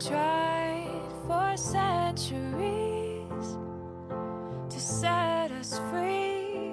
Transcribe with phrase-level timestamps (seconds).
[0.00, 0.88] tried
[1.26, 3.58] for centuries
[4.70, 6.72] to set us free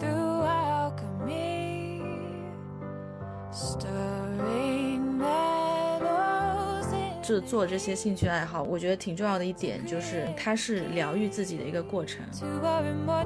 [0.00, 2.02] through alchemy,
[3.52, 12.26] stirring metals in 制做这些兴趣爱好，我觉得挺重要的一点就是它是疗愈自己的一个过程。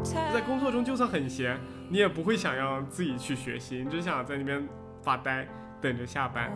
[0.04, 1.58] 在.工作中就算很闲，
[1.88, 4.68] 你也不会想要自己去学习，你只想在那边
[5.00, 5.48] 发呆，
[5.80, 6.50] 等着下班。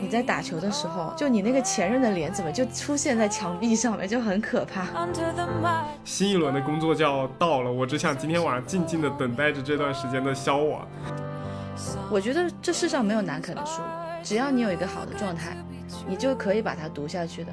[0.00, 4.82] 你在打球的时候，就你那个前任的脸怎么就出现在墙壁上面，就很可怕。
[4.86, 10.86] Under the mud, 新一轮的工作就要到了，我只想今天晚上静静的等待着这段时间的消亡。
[12.10, 13.82] 我觉得这世上没有难啃的书，
[14.22, 15.56] 只要你有一个好的状态，
[16.06, 17.52] 你就可以把它读下去的。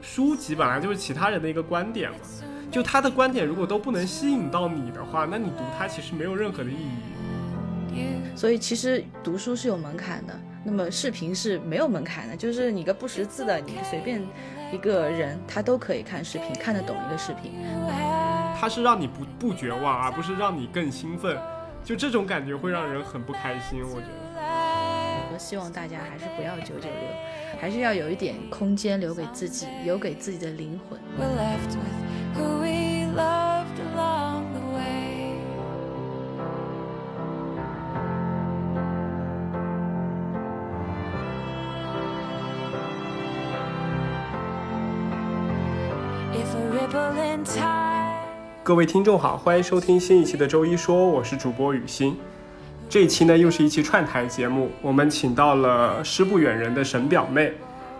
[0.00, 2.16] 书籍本来就是其他人的一个观点嘛，
[2.70, 7.15] 就他的观点如果都不能吸引到你的话，那你读它其实没有任何的意义。
[8.36, 14.22] 所以其实读书是有门槛的，那么视频是没有门槛的，就是你个不识字的，你随便
[14.70, 17.52] 一个人他都可以看视频，看得懂一个视频。
[18.60, 21.36] 它是让你不不绝望，而不是让你更兴奋。
[21.82, 24.26] 就这种感觉会让人很不开心，我觉得。
[25.32, 30.98] 我希望大家还是不要九九六，还是要有一点空间留给自己，留给自己的灵魂。
[48.62, 52.16] 各位听众好，欢迎收听新一期的周一说，我是主播雨欣。
[52.88, 57.52] 这一期呢又是一期串台节目，我们请到了师不远人的沈表妹，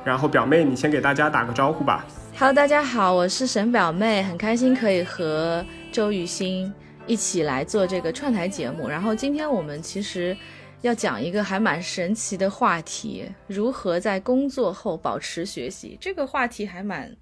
[0.05, 2.05] 然后表妹你先给大家打个招呼吧。
[2.37, 6.73] Hello，大家好，我是沈表妹，很开心可以和周雨欣
[7.07, 8.89] 一起来做这个串台节目。
[8.89, 10.37] 然后今天我们其实
[10.83, 15.97] 要讲一个还蛮神奇的话题，如何在工作后保持学习。
[16.01, 17.17] 这个话题还蛮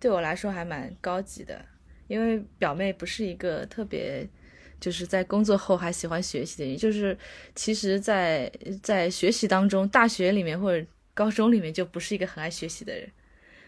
[0.00, 1.64] 对我来说还蛮高级的，
[2.06, 4.28] 因为表妹不是一个特别。
[4.78, 7.16] 就是在工作后还喜欢学习的人，就是
[7.54, 8.52] 其实在，
[8.82, 13.10] 在学习当中，大学里面或者高中里面就不是一个很爱学习的人。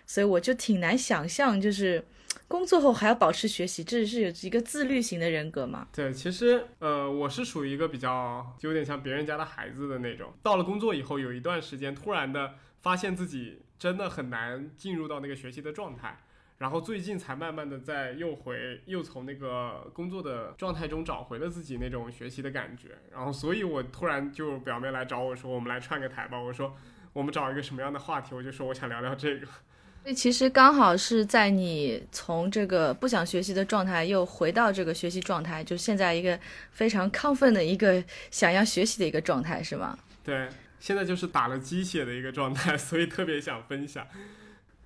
[0.04, 2.04] 所以我就挺难想象，就是
[2.46, 5.88] 工作后还要保持学习，这是有一个自律型的人格嘛？
[5.94, 10.30] 对，其实呃，我是属于一个比较就有点像别人家的孩子的那种。
[10.42, 12.52] 到了工作以后，有一段时间突然的
[12.82, 16.18] 发现自己真的很难进入到那个学习的状态，
[16.58, 22.98] 然后最近才慢慢的在又回又从那个工作的状态中找回了自己那种学习的感觉。
[23.12, 26.40] 然后，所以我突然就表妹来找我说，我们来串个台吧。
[26.40, 26.76] 我说
[27.12, 28.34] 我们找一个什么样的话题？
[28.34, 29.46] 我就说我想聊聊这个。
[30.04, 36.38] 所以其实刚好是在你从这个不想学习的状态又回到这个学习状态，就现在一个
[36.70, 39.98] 非常亢奋的一个想要学习的一个状态，是吗？
[40.24, 40.48] 对，
[40.80, 44.06] 现在就是打了鸡血的一个状态， 所以特别想分享。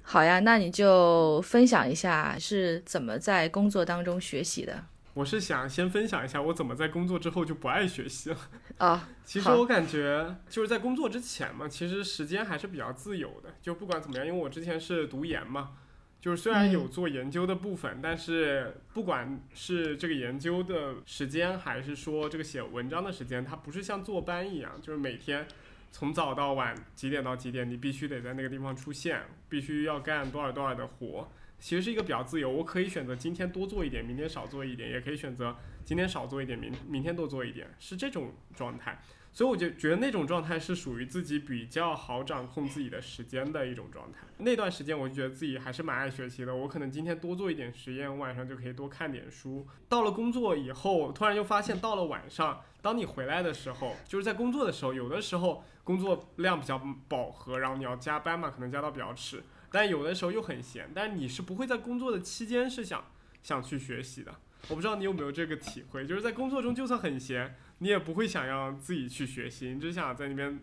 [0.02, 8.36] 好呀，那你就分享一下是怎么在工作当中学习的我是想先分享一下我怎么在工作之后就不爱学习了。
[8.78, 9.10] 啊？
[9.24, 13.50] 其实我感觉就是在工作之前嘛，其实时间还是比较自由的。
[13.60, 15.72] 就不管怎么样，因为我之前是读研嘛，
[16.18, 25.46] 就是虽然有做研究的部分，但是不管是这个研究的时间，还是说这个写文章的时间，它不是像坐班一样，就是每天
[25.92, 31.30] 从早到晚几点到几点，你必须得在那个地方出现，必须要干多少多少的活。
[31.60, 39.00] 其实是一个比较自由，我可以选择今天多做一点，明天少做一点，也可以选择今天少做一点，明明天多做一点，是这种状态。
[39.32, 44.18] 所以我就觉得那种状态是属于自己比较好掌控自己的时间的一种状态。
[44.38, 49.66] 那段时间我就觉得自己还是蛮爱学习的，我可能今天多做一点实验，晚上就可以多看点书。
[49.88, 56.78] 到了工作以后，突然就发现到了晚上，当你回来的时候，就是在工作的时候，有的时候工作量比较
[57.08, 63.02] 饱和，然后你要加班嘛，可能加到比较迟，但有的时候又很闲，但你是不会在工作的期间是想
[63.42, 64.34] 想去学习的。
[64.68, 70.60] 我不知道你有没有这个体会，就是在工作中就算很闲，你也不会想要自己去学习，你只想在那边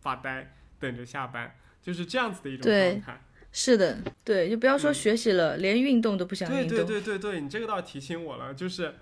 [0.00, 3.24] 发呆，等着下班，就是这样子的一种状态。
[3.50, 6.76] 是的，对，就不要说嗯学习了，连运动都不想对运动。
[6.76, 8.94] 对对对对，你这个倒提醒我了，就是，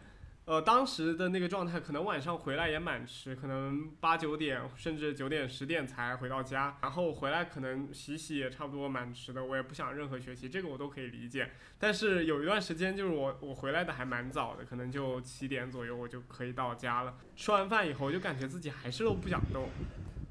[0.47, 11.51] 呃，当时的那个状态，可能晚上回来也蛮迟，可能八九点甚至九点十点才回到家，然后回来可能洗洗也差不多蛮迟的，我也不想任何学习，这个我都可以理解。
[11.81, 17.17] 但是有一段时间，就是我我回来的还蛮早的，可能就七点左右我就可以到家了。
[17.35, 19.69] 吃完饭以后，就感觉自己还是都不想动。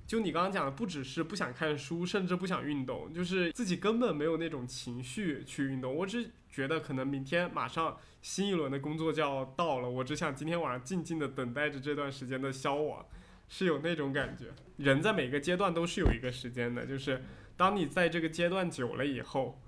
[0.08, 5.94] 就你刚刚讲的，不只是不想看书，甚至不想运动，就是自己根本没有那种情绪去运动。
[5.94, 13.06] 我只觉得可能明天马上新一轮的工作就要到了，我只想今天晚上静静的等待着这段时间的消亡。
[13.50, 14.46] 是有那种感觉。
[14.78, 17.22] 人在每个阶段都是有一个时间的，就是
[17.58, 19.62] 当你在这个阶段久了以后，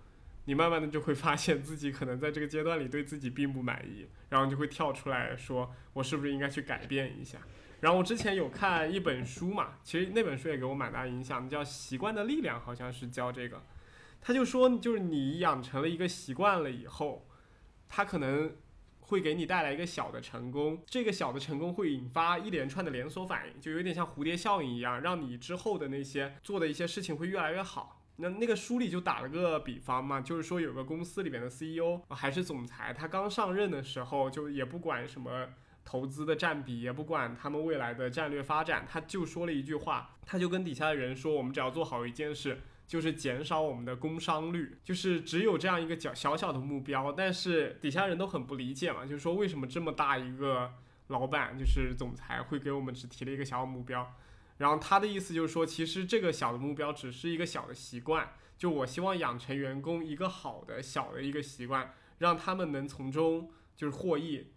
[0.46, 7.38] 你慢慢的就会发现自己可能在这个阶段里对自己并不满意，然后就会跳出来说，我是不是应该去改变一下？
[7.82, 13.62] 然后我之前有看一本书嘛，其实那本书也给我蛮大影响，叫《习惯的力量》，好像是教这个。
[14.28, 17.26] 他就说，就是你养成了一个习惯了以后，
[17.88, 18.58] 他可能
[19.00, 28.04] 会给你带来一个小的成功，这个小的成功会引发一连串的连锁反应，就有点像蝴蝶效应一样，让你之后的那些做的一些事情会越来越好。
[28.18, 35.48] 那那个书里就打了个比方嘛，就是说有个公司里边的 CEO 还是总裁，他刚上任的时候就也不管什么。
[35.86, 50.72] 投资的占比也不管他们未来的战略发展，他就说了一句话，他就跟底下的人说：“我们只要做好一件事，就是减少我们的工伤率，就是只有这样一个小小小的目标。”但是底下人都很不理解嘛，就是说为什么这么大一个
[51.08, 54.16] 老板，就是总裁会给我们只提了一个小目标？
[54.58, 64.48] 然后他的意思就是说，其实这个小的目标只是一个小的习惯，就我希望养成员工一个好的小的一个习惯，让他们能从中就是获益。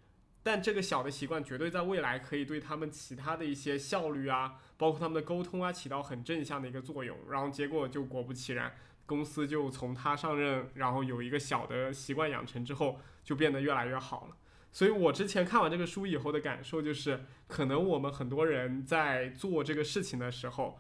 [0.43, 7.17] 但这个小的习惯绝对在未来可以对他们其他的一些效率啊，包括他们的沟通啊，起到很正向的一个作用。
[7.29, 14.37] 然后结果就果不其然，公司就从他上任，然后有一个小的习惯养成之后，就变得越来越好了。
[14.73, 20.79] 所以我之前看完这个书以后的感受就是，可能我们很多人在做这个事情的时候，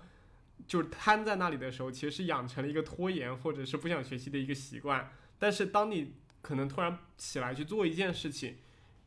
[0.66, 5.10] 就是瘫在那里的时候，其实是养成了一个拖延或者是不想学习的一个习惯。
[5.38, 8.58] 但是当你可能突然起来去做一件事情，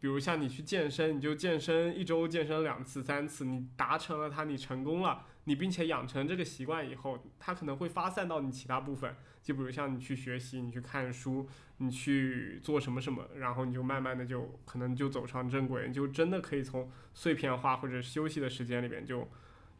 [0.03, 9.15] 比如像你去健身，你就健身一周健身两次三次，你达成了它，你成功了，你并且养成这个习惯以后，它可能会发散到你其他部分。
[9.41, 11.47] 就比如像你去学习，你去看书，
[11.77, 19.25] 你去做什么什么，然后你就慢慢的就可能就走上正轨，你就真的可以从碎片化或者休息的时间里边就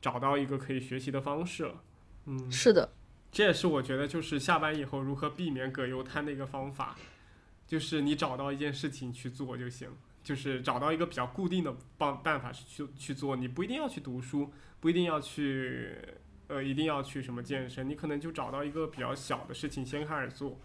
[0.01, 1.83] 找到一个可以学习的方式了。
[2.27, 2.93] 嗯，是的，
[3.29, 6.95] 这也是我觉得就是下班以后如何避免葛优瘫的一个方法，
[7.67, 9.89] 就是你找到一件事情去做就行。
[10.23, 15.95] 就是找到一个比较固定的办办法去去做，你不一定要去读书，不一定要去，
[16.47, 20.57] 呃，一定要去什么健身，你可能就找到一个比较小的事情先开始做，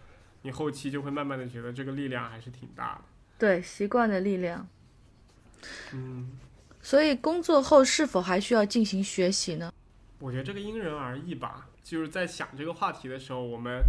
[0.43, 3.01] 你后期就会慢慢的觉得这个力量还是挺大的。
[3.37, 4.67] 对，习惯的力量。
[5.93, 6.31] 嗯。
[6.81, 9.73] 所以工作后是否还需要进行学习呢？
[10.19, 11.67] 我觉得这个因人而异吧。
[11.83, 13.81] 就是在想这个话题的时候，我们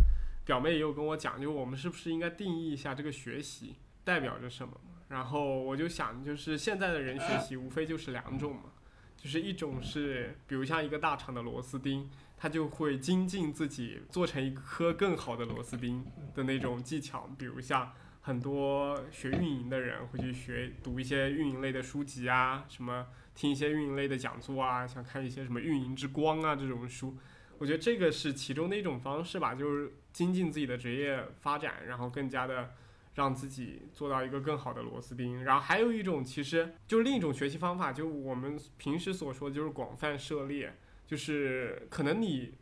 [0.44, 4.74] 表妹也有跟我讲，就我们是不是应该定义一下这个学习代表着什么？
[5.10, 8.70] 然后我就想，就是现在的人学习无非就是两种嘛，
[9.16, 17.28] 就是一种是，比如像一个大厂的螺丝钉，他就会精进自己，做成一颗更好的螺丝钉的那种技巧。
[17.36, 27.18] 比如像很多学运营的人会去学读一些运营类的书籍啊，什么听一些运营类的讲座啊，想看一些什么运营之光啊这种书。
[27.58, 32.74] 我觉得这个是其中的一种方式吧，就是精进自己的职业发展，然后更加的。
[33.14, 40.76] 让自己做到一个更好的螺丝钉，然后还有一种，其实就是另一种学习方法，就我们平时所说的就是广泛涉猎，
[41.06, 42.54] 就是可能你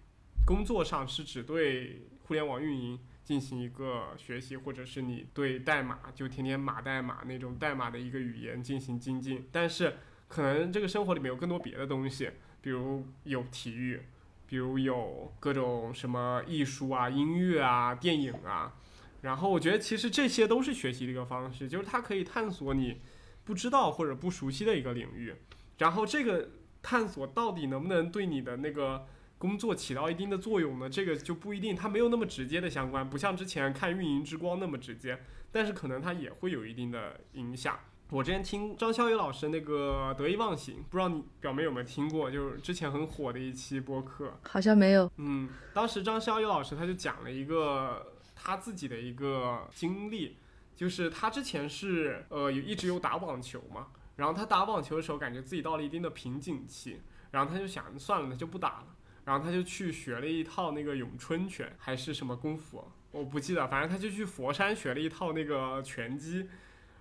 [0.47, 9.99] 工作上是只对互联网运营进行一个学习，或者是你对代码就天天码代码那种代码的一个语言进行精进，但是
[10.29, 12.31] 可能这个生活里面有更多别的东西，
[12.63, 14.01] 比如有体育，
[14.47, 18.75] 比如有各种什么艺术啊、音乐啊、电影啊。
[19.23, 23.01] 然后我觉得其实这些都是学习的一个方式，就是它可以探索你
[23.45, 25.35] 不知道或者不熟悉的一个领域。
[25.79, 26.51] 然后这个
[26.83, 29.07] 探索到底能不能对你的那个
[29.37, 30.89] 工作起到一定的作用呢？
[30.89, 35.19] 这个就不一定，它没有那么直接的相关，不像之前看《运营之光》那么直接。
[35.51, 37.79] 但是可能它也会有一定的影响。
[38.11, 42.31] 我之前听张潇雨老师那个《得意忘形》，不知道你表妹有没有听过？
[42.31, 45.11] 就是之前很火的一期播客，好像没有。
[45.17, 48.15] 嗯，当时张潇雨老师他就讲了一个。
[48.41, 50.37] 他自己的一个经历，
[50.77, 57.01] 就是他之前是呃有一直有打网球嘛，然后他打网球的时候感觉自己到了一定的瓶颈期，
[57.33, 58.87] 然后他就想算了，那就不打了，
[59.25, 66.49] 然后他就去学了一套那个咏春拳还是什么功夫，我不记得，反正他就去佛山学了一套那个拳击，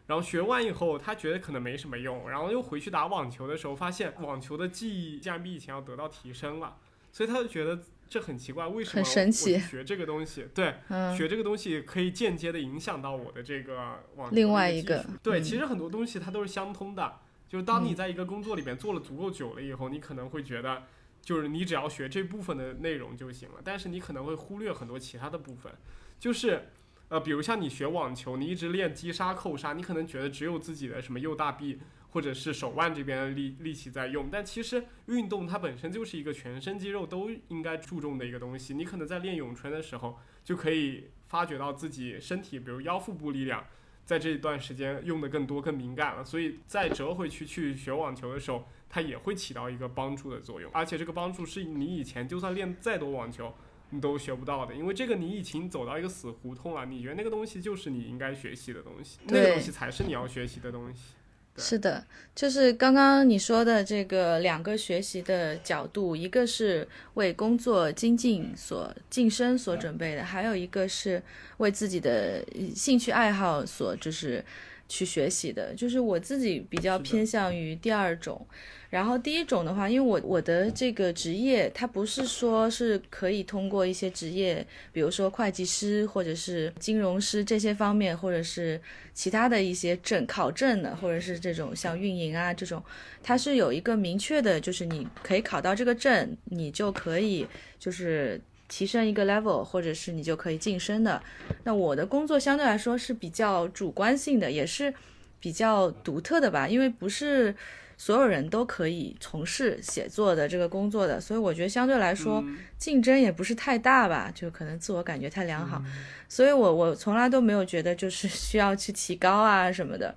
[0.08, 6.77] 然后学完以后他觉得可能没什么用，然后又回去打网球的时候发现网球的技艺竟然比以前要得到提升了，
[7.12, 7.79] 所以他就觉得。
[8.09, 10.47] 这很奇怪，为什么我学这个东西？
[10.53, 10.75] 对，
[11.17, 17.19] 学这个东西可以间接的影响到我的这个网另外一个对，其实很多东西它都是相通的。
[17.49, 20.83] 就是当你在一个工作里面做了足够久了以后，你可能会觉得，
[21.21, 25.71] 就是你只要学这部分的内容就行了，但是你可能会忽略很多其他的部分。
[26.19, 26.67] 就是
[27.07, 31.79] 呃，比如像你学网球，你一直练击杀、扣杀，你可能觉得只有自己的什么右大臂
[32.17, 38.74] 或者是手腕这边的力力气在用，但其实运动它本身就是一个全身肌肉都应该注重的一个东西。
[38.74, 43.63] 你可能在练咏春的时候，就可以发觉到自己身体，比如腰腹部力量。
[44.03, 50.71] 在这一段时间用的更多、更敏感了，所以再折回去去学网球的时候，它也会起到一个帮助的作用。
[50.74, 53.53] 而且这个帮助是你以前就算练再多网球，
[53.91, 56.88] 你都学不到的，因为这个你已经走到一个死胡同了。
[56.88, 61.13] 你觉得那个东西就是你应该学习的东西，那个东西才是你要学习的东西。
[61.57, 62.03] 是的，
[62.35, 71.21] 就是刚刚你说的这个两个学习的角度，一个是为工作精进所晋升所准备的，还有一个是
[71.57, 72.45] 为自己的
[72.75, 74.45] 兴趣爱好所就是
[74.88, 75.74] 去学习的。
[75.75, 78.46] 就是我自己比较偏向于第二种。
[78.89, 88.79] 然后第一种的话，因为我我的这个职业，它不是说是可以通过一些职业，比如说会计师或者是金融师这些方面，或者是
[89.13, 92.82] 其他的一些证考证的，或者是这种像运营啊这种，
[93.22, 97.46] 它是有一个明确的，就是你可以考到这个证，你就可以
[97.77, 101.21] 就是提升一个 level，或者是你就可以晋升的。
[101.63, 104.93] 那我的工作相对来说是比较主观性的，也是
[105.39, 107.55] 比较独特的吧，因为不是。
[108.00, 112.45] 所有人都可以从事写作的这个工作的，所以我觉得相对来说
[112.77, 115.81] 竞争也不是太大吧，就可能自我感觉太良好，
[116.29, 120.13] 所以我我从来都没有觉得就是需要去提高啊什么的，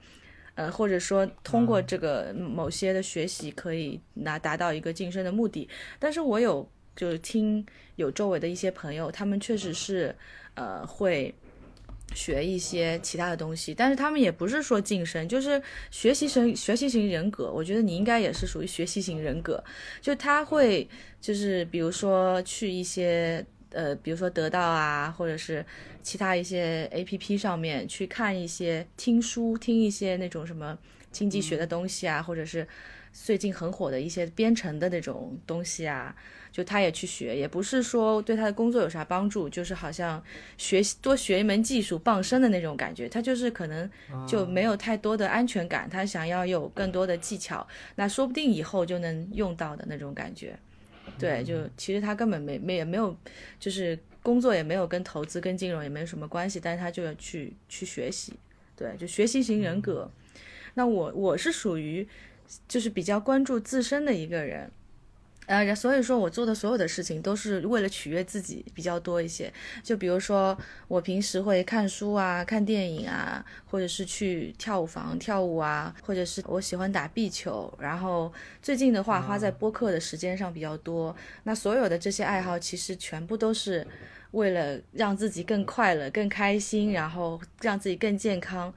[0.56, 5.66] 呃，或者说通过这个某些的学习可以拿达到一个晋升的目的。
[5.98, 6.68] 但是我有
[7.00, 7.64] 就是听
[7.96, 10.14] 有周围的一些朋友，他们确实是
[10.54, 11.34] 呃会。
[12.12, 17.52] 学一些其他的东西，但是他们也不是说晋升，就是学习型学习型人格。
[17.52, 19.62] 我觉得你应该也是属于学习型人格，
[20.00, 20.88] 就他会
[21.20, 25.64] 就是比如说去一些呃，比如说得到啊，或者是
[26.02, 30.76] 其他一些 A P P 上面去看一些听书，听一些那种什么
[31.12, 32.66] 经济学的东西啊，或者是
[33.12, 36.14] 最近很火的一些编程的那种东西啊。
[36.52, 40.20] 就他也去学，也不是说对他的工作有啥帮助，就是好像
[40.58, 43.08] 学习多学一门技术傍身的那种感觉。
[43.08, 43.88] 他就是可能
[44.26, 47.64] 就没有太多的安全感，他想要有更多的技巧，
[47.94, 50.58] 那说不定以后就能用到的那种感觉。
[51.16, 53.16] 对，就其实他根本没没也没有，
[53.60, 58.32] 就是工作也没有跟投资跟金融也没有什么关系，但是他就要去去学习。
[58.74, 60.10] 对，就学习型人格。
[60.74, 62.06] 那我我是属于
[62.68, 64.70] 就是比较关注自身的一个人。
[65.46, 69.52] 呃，所以说我做的所有的事情都是为了取悦自己比较多一些。
[69.82, 77.72] 就比如说，我平时会看书啊、看电影啊，或者是去跳舞房跳舞啊，或者是我喜欢打壁球。
[77.80, 81.16] 然后最近的话，花在播客的时间上比较多。
[81.42, 83.84] 那所有的这些爱好，其实全部都是
[84.30, 88.72] 为了让自己更快乐、更开心，然后让自己更健康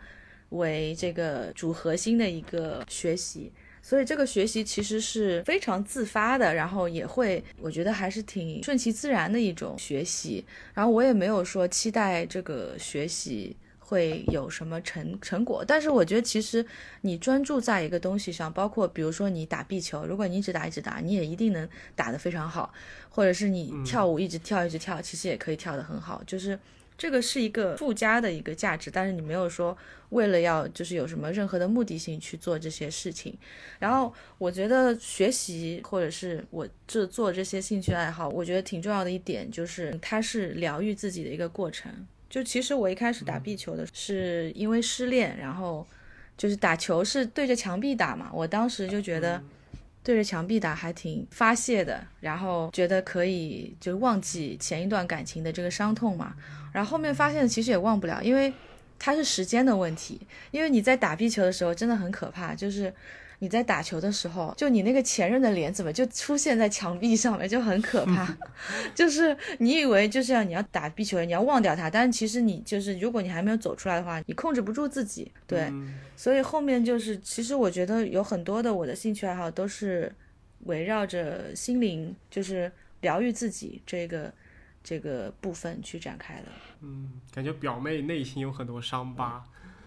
[0.50, 3.51] 为这个主核心的一个学习。
[3.86, 10.44] 所以这个学习其实是非常自发的，然后也会，我觉得还是挺顺其自然的一种学习。
[10.74, 16.66] 然后我也没有说期待这个学习会有什么成成果，但是我觉得其实
[17.02, 22.74] 你专注在一个东西上，包括比如说你打壁球，如果你一直打一直打，你也一定能打得非常好，
[23.10, 26.58] 或者是你跳舞一直跳一直跳，其实也可以跳得很好，就是。
[27.03, 29.77] 这个是一个附加的一个价值，但是你没有说
[30.12, 33.38] 为了要就是有什么任何的目的性去做这些事情。
[33.77, 41.91] 然后我觉得学习或者是我这做这些兴趣爱好，我觉得挺重要的一点就是它是疗愈自己的一个过程。
[42.29, 45.86] 就其实我一开始打壁球的是因为失恋，然后
[46.38, 49.43] 就是打球是对着墙壁打嘛，我当时就觉得。
[50.03, 56.36] 对着墙壁打还挺发泄的，然后觉得可以就忘记前一段感情的这个伤痛嘛，
[56.74, 58.53] 然后后面发现其实也忘不了，因为
[59.00, 60.19] 它是时间的问题，
[60.51, 62.93] 因为你在打壁球的时候真的很可怕，就是。
[63.44, 68.34] 你在打球的时候，就你那个前任的脸怎么就出现在墙壁上面，就很可怕。
[68.96, 75.30] 就是你以为就是要你要打壁球，你要忘掉他，但是其实你就是如果你还没有走出来的话，你控制不住自己。
[75.46, 75.70] 对，
[76.16, 80.10] 所以后面就是，其实我觉得有很多的我的兴趣爱好都是
[80.62, 82.72] 围绕着心灵，就是
[83.02, 84.34] 疗愈自己这个
[84.82, 86.46] 这个部分去展开的。
[86.80, 89.44] 嗯，感觉表妹内心有很多伤疤。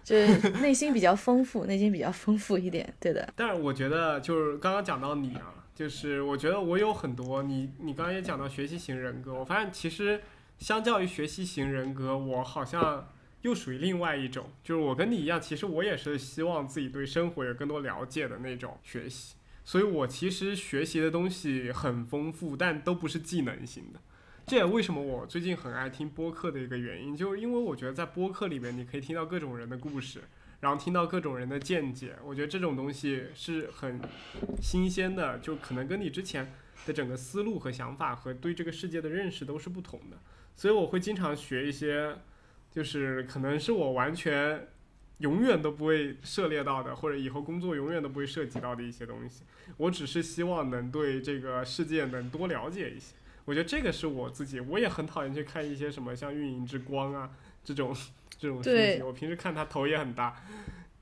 [0.07, 3.27] 就是内心比较丰富， 内心比较丰富一点，对的。
[3.35, 10.21] 但是我觉得，就是刚刚讲到你啊，就是我觉得我有很多你，你刚刚也讲到学习型人格，我发现其实
[10.59, 13.09] 相较于学习型人格，我好像
[13.41, 19.35] 又属于另外一种，就是我跟你一样，其实我也是希望自己对生活有更多了解的那种学习，
[19.65, 23.99] 所以我其实学习的东西很丰富，但都不是技能型的。
[24.47, 30.21] 这也为什么我最近很爱听播客的一个原因，就是因为我觉得在播客里面你可以听到各种人的故事，
[30.61, 33.99] 然后听到各种人的见解，我觉得这种东西是很
[34.61, 36.49] 新鲜的，就可能跟你之前
[36.85, 40.17] 的整个思路和想法和对这个世界的认识都是不同的，
[40.55, 42.15] 所以我会经常学一些，
[42.71, 44.65] 就是可能是我完全
[45.17, 49.43] 永远都不会涉猎到的，或者以后工作永远都不会涉及到的一些东西。
[49.75, 53.13] 我只是希望能对这个世界能多了解一些。
[53.47, 57.29] 我觉得这个是我自己，我也很讨厌去看一些什么像《运营之光》啊
[57.63, 57.95] 这种
[58.37, 59.01] 这种书对籍。
[59.03, 60.35] 我平时看他头也很大，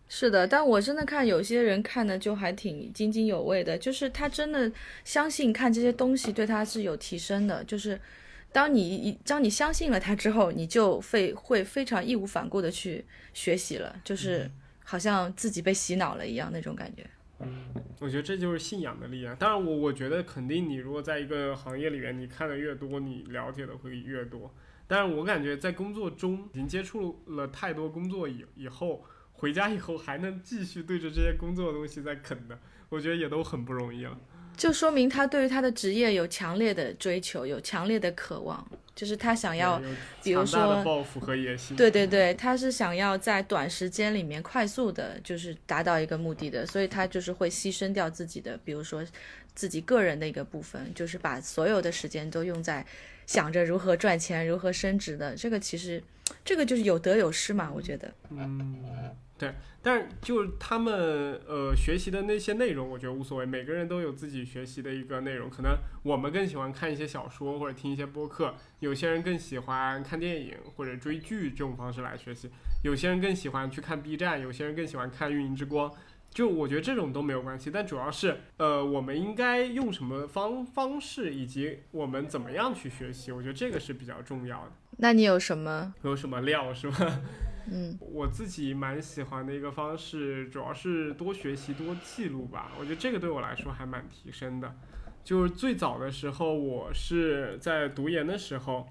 [0.07, 4.71] 是的，但我真的看有些人看的就还挺津津有味的，就是他真的
[5.03, 7.99] 相信看这些东西对他是有提升的，就是
[8.51, 14.47] 当你一当你相信了他之后，你就会会非常义无反顾的去学习了，就是
[14.83, 17.03] 好像自己被洗脑了一样那种感觉。
[17.39, 17.65] 嗯
[17.99, 19.35] 我觉得这就是信仰的力量。
[19.35, 24.53] 当然我，我觉得肯定你如果在一个行业里面，你看的越多，你了解的会越多。
[24.87, 34.17] 但是我感觉在工作中已经接触了太多工作以以后，回家以后还能继续对着这些工作的东西在啃的，我觉得也都很不容易了。
[34.57, 39.81] 就说明他对于他的职业有强烈的追求，有强烈的渴望，就是他想要，
[40.23, 41.75] 比如说抱负和野心。
[41.75, 49.05] 对对对，他是想要在短时间里面快速的，就是达到一个目的的，所以他就是会牺牲掉自己的，比如说
[49.53, 52.85] 自己个人的一个部分，就是把所有的时间都用在
[53.25, 55.35] 想着如何赚钱、如何升职的。
[55.35, 56.01] 这个其实，
[56.43, 58.13] 这个就是有得有失嘛，我觉得。
[58.29, 58.83] 嗯，
[59.37, 60.93] 对，但是就是他们
[61.45, 65.49] 呃学习的那些内容，我觉得无所谓，每个人都有自己学习的一个内容。
[65.49, 72.49] 可能我们更喜欢看一些小说或者听一些播客，有些人更喜欢看电影或者追剧这种方式来学习，
[72.83, 75.91] 有些人更喜欢去看 B 站，有些人更喜欢看运营之光。
[76.29, 84.71] 就我觉得这种都没有关系，但主要是呃我们应该用什么方方式，以及我们怎么样去学习，我觉得这个是比较重要的。
[84.97, 85.93] 那你有什么？
[86.03, 87.21] 有什么料是吧？
[87.71, 92.71] 嗯，我自己蛮喜欢的一个方式，主要是多学习、多记录吧。
[92.79, 94.75] 我觉得这个对我来说还蛮提升的。
[95.23, 98.87] 就是最早的时候，我是在读研的时候，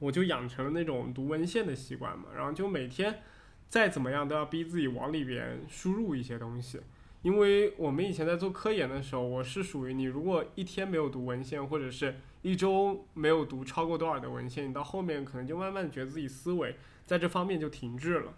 [0.00, 3.20] 我就养成了那种读文献的习惯嘛，然后就每天
[3.68, 6.80] 再怎么样都要逼自己往里边输入一些东西。
[7.22, 16.74] 因为我们以前在做科研的时候，我是属于你如果一天没有读文献，或者是一周没有读超过多少的文献，你到后面可能就慢慢觉得自己思维
[17.12, 18.32] 在这方面就停滞了。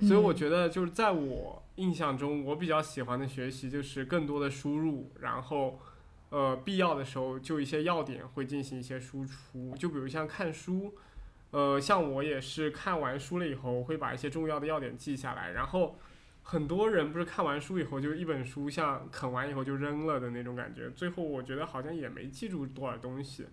[0.00, 5.78] 所以我觉得就是在我印象中，我比较喜欢的学习就是更多的输入，然后
[6.30, 10.92] 呃必要的时候就一些要点会进行一些输出，就比如像看书，
[11.52, 15.96] 呃像我也是看完书了以后会把一些重要的要点记下来，然后
[16.42, 23.46] 很多人不是看完书以后就一本书像啃完以后就扔了的那种感觉，最后我觉得好像也没记住多少东西。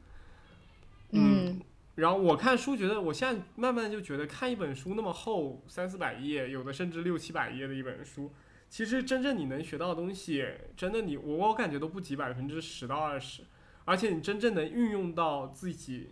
[1.12, 1.62] 嗯，
[1.97, 8.31] 然后我看书，觉得我现在慢慢就觉得看一本书那么厚，三四百页，有的甚至六七百页的一本书，
[8.69, 13.41] 其实真正你能学到的东西，真的你我我感觉都不及百分之十到二十，
[13.83, 16.12] 而且你真正能运用到自己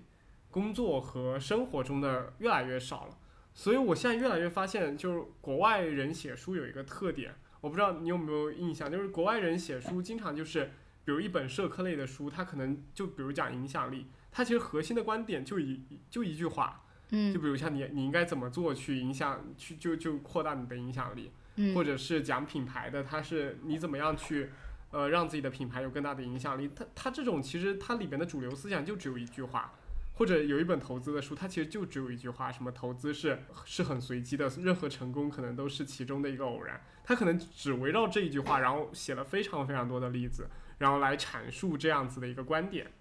[0.50, 3.17] 工作和生活中的越来越少了。
[3.54, 10.71] 所以我现在越来越发现，就是国外人写书有一个特点，我不知道你有没有印象，就是国外人写书经常就是，
[11.06, 14.08] 比如一本社科类的书，它可能就比如讲影响力。
[14.38, 24.50] 它其实核心的观点就一就一句话，嗯就比如像你你应该怎么做去影响去就就扩大你的影响力，嗯或者是讲品牌的，它是你怎么样去
[24.91, 26.69] 呃让自己的品牌有更大的影响力。
[26.76, 29.74] 它它这种其实它里边的主流思想就只有一句话，
[30.15, 36.82] 或者有一本投资的书，它其实就只有一句话，什么投资是是很随机的，任何成功可能都是其中的一个偶然。
[37.06, 42.91] 它可能只围绕这一句话，然后写了非常非常多的例子，然后来阐述这样子的一个观点。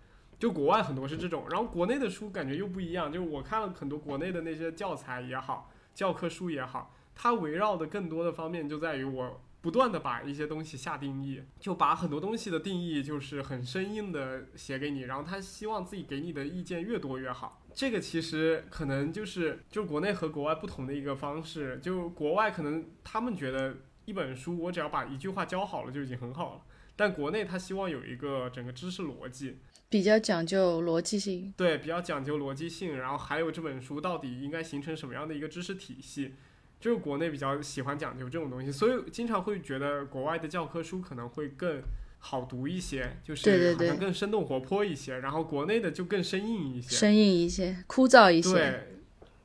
[0.45, 3.11] 就国外很多是这种，然后国内的书感觉又不一样。
[3.11, 17.63] 就是我看了很多国内的那些教材也好，教科书也好，它围绕的更多的方面就在于我不断的把一些东西下定义，就把很多东西的定义就是很生硬的写给你，然后他希望自己给你的意见越多越好。
[17.73, 26.61] 这个其实可能就是就国内和国外不同的一个方式，就国外可能他们觉得一本书我只要把一句话教好了就已经很好了，
[26.95, 29.57] 但国内他希望有一个整个知识逻辑。
[29.95, 31.55] 比较讲究逻辑性。
[31.57, 36.33] 对，比较讲究逻辑性，然后还有这本书到底应该形成什么样的一个知识体系，
[36.81, 41.81] 就是国内比较喜欢讲究这种东西，所以经常会觉得国外的教科书可能会更
[42.19, 46.97] 好读一些，就是好像更生动活泼一些，然后国内的就更生硬一些。
[46.97, 48.53] 生硬一些，枯燥一些。
[48.53, 49.01] 对，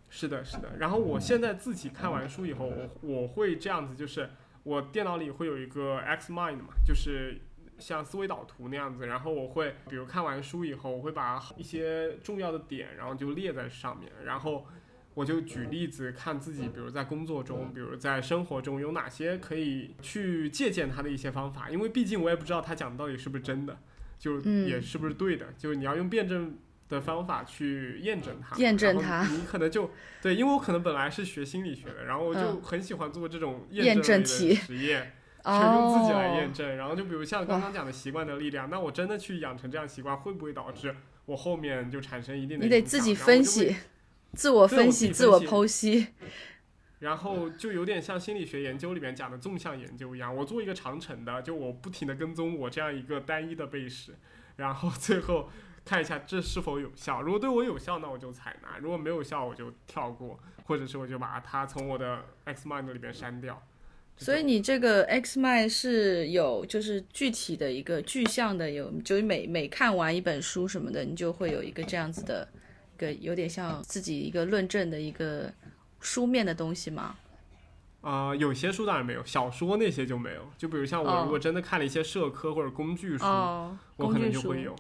[0.09, 0.77] 是的，是的。
[0.79, 4.31] 然后我现在自己看完书以后，我我会这样子，就是
[4.63, 7.39] 我电脑里会有一个 X Mind 嘛，就是
[7.79, 14.65] 像思维导图那样子，然后我会比如看完书以后，我会把一些重要的点，然后就列在上面，然后
[15.13, 23.77] 我就举例子看自己，比如在工作中，比如在生活中有哪些可以去借鉴他的一些方法，因为毕竟我也不知道他讲的到底是不是真的，
[24.17, 26.57] 就嗯也是不是对的，就是你要用辩证。
[26.89, 29.91] 的方法去验证它，验证它你可能就
[30.23, 36.77] 对，因为我可能本来是学心理学的，然后我就嗯很喜欢做这种验证实验，去哦，用自己来验证。
[36.77, 43.75] 然后就比如像刚刚讲的习惯的力量，那我真的去养成这样习惯，会不会导致我后面就产生一定的你得自己分析，
[44.33, 46.07] 自我分析，自我剖析。
[46.99, 54.13] 然后就有点像心理学研究里面讲的纵向研究一样，我做一个长程的，就我不停的跟踪我这样一个单一的背时，
[54.57, 55.49] 然后最后
[55.85, 57.21] 看一下这是否有效。
[57.21, 63.65] 如果对我有效，那我就采纳；如果没有效，我就跳过，或者是我就把它从我的 Xmind 里边删掉。
[64.19, 72.47] 这所以你这个 X 麦是有就是具体的一个具象的有，就是每每看完一本书什么的，你就会有一个这样子的
[72.95, 75.51] 一个有点像自己一个论证的一个
[76.01, 77.15] 书面的东西吗？
[78.01, 80.47] 啊、有些书当然没有，小说那些就没有。
[80.57, 84.75] 就比如像我哦如果真的看了一些社科或者工具书，哦，我可能就会有。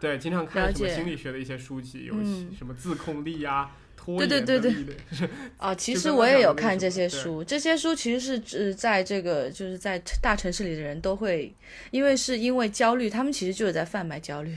[0.00, 3.70] 对，经常看什么心理学的一些书籍，尤其什么自控力呀、
[4.04, 4.84] 拖对延对对对的力
[5.20, 11.54] 的 啊，其实我也有看这些书，这些书其实是指在这个就是在大城市里的人都会，
[11.90, 14.56] 因为是因为焦虑，他们其实就是在贩卖焦虑。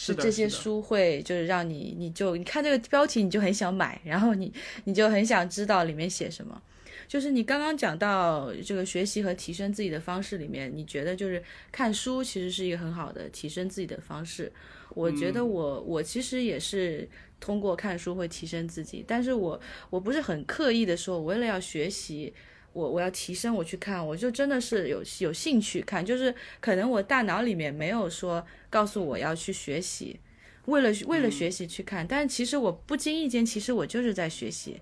[0.00, 4.52] 是这些书会就是让你，你就你看这个标题你就很想买，然后你
[4.84, 6.62] 你就很想知道里面写什么。
[7.08, 14.52] 就是你刚刚讲到这个学习和提升自己的方式里面，你觉得就是看书其实是一个很好的提升自己的方式。
[14.98, 15.48] 我觉得嗯。
[15.48, 17.08] 我、我其实也是
[17.38, 22.34] 通过看书会提升自己，但是我我不是很刻意的说，我为了要学习，
[22.72, 30.18] 我我要提升我去看，我就真的是有有兴趣看，就是可能我大脑里面没有说告诉我要去学习，
[30.66, 34.80] 为了为了学习去看，但是其实我不经意间，其实我就是在学习，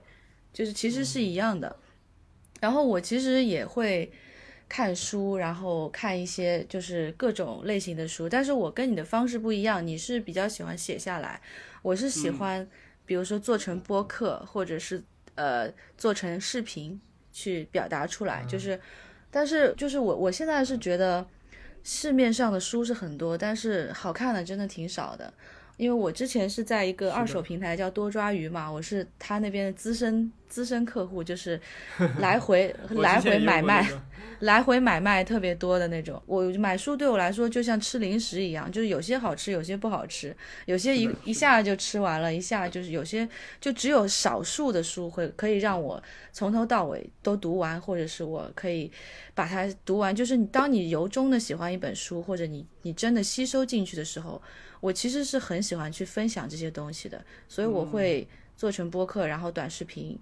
[0.52, 1.76] 就是其实是一样的。
[2.60, 4.10] 然后我其实也会
[4.68, 11.40] 看书，然后看一些就是各种类型的书，但是我跟你的方式不一样，你是比较喜欢写下来，
[11.82, 12.66] 我是喜欢，
[13.04, 15.02] 比如说做成播客，或者是
[15.36, 17.00] 呃做成视频
[17.32, 18.80] 去表达出来，就是，
[19.30, 21.26] 但是就是我我现在是觉得
[21.84, 25.32] 市面上的书是很多，但是好看的真的挺少的。
[25.76, 31.60] 因为我之前是在一个二手平台叫多抓鱼嘛，我是他那边的资深资深客户，就是
[32.18, 33.86] 来回来回买卖，
[34.40, 36.22] 来回买卖特别多的那种。
[36.26, 40.34] 我买书对我来说就像吃零食一样，就是有些好吃，有些不好吃，
[40.64, 43.28] 有些一一下就吃完了，一下就是有些
[43.60, 48.90] 就只有少数的书会可以让我从头到尾都读完，或者是我可以
[49.34, 50.14] 把它读完。
[50.14, 54.40] 就是你当你由衷的喜欢一本书，或者你你真的吸收进去的时候，
[54.86, 58.24] 我其实是很喜欢去分享这些东西的，所以我会
[58.56, 60.16] 做成播客，然后短视频，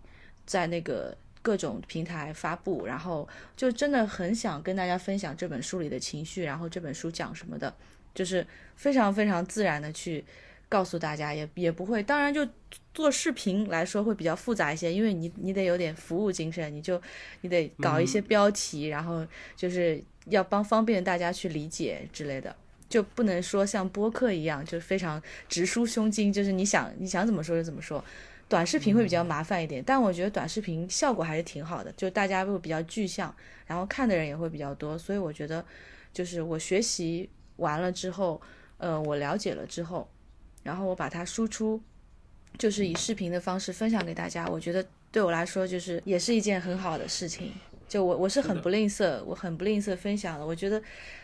[0.46, 7.74] 在那个各种平台发布，然后就真的很想跟大家分享这本书里的情绪，然后这本书讲什么的，
[8.14, 10.24] 就是非常非常自然的去
[10.66, 12.48] 告诉大家，也也不会，当然就
[12.94, 16.98] 做视频来说会比较复杂一些，因为你你得有点服务精神，你就
[17.42, 22.56] 你得搞一些标题，然后就是要帮方便大家去理解之类的。
[22.88, 28.04] 就不能说像播客一样，就非常直抒胸襟，就是你想你想怎么说就怎么说。
[28.46, 33.34] 短视频会比较麻烦一点，但我觉得短视频效果还是挺好的，就大家会比较具象，
[33.66, 35.64] 然后看的人也会比较多，所以我觉得
[36.12, 38.40] 就是我学习完了之后，
[38.76, 40.06] 呃，我了解了之后，
[40.62, 41.80] 然后我把它输出，
[42.58, 47.50] 就是以视频的方式分享给大家，我觉得对我来说就是也是一件很好的事情。
[47.86, 50.46] 就我我是很不吝啬，我很不吝啬分享的。
[50.46, 50.82] 我觉得，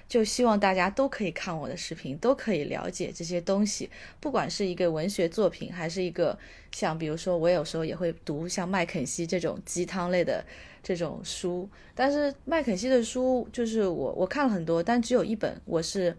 [0.08, 6.38] 就希望大家都可以看我的视频，都可以了解这些东西，不管是一个文学作品，还是一个
[6.70, 10.44] 像比如说我有时候也会读像麦肯锡这种鸡汤类的
[10.82, 16.16] 这种书，但是麦肯锡的书就是我我看了很多，但只有一本我是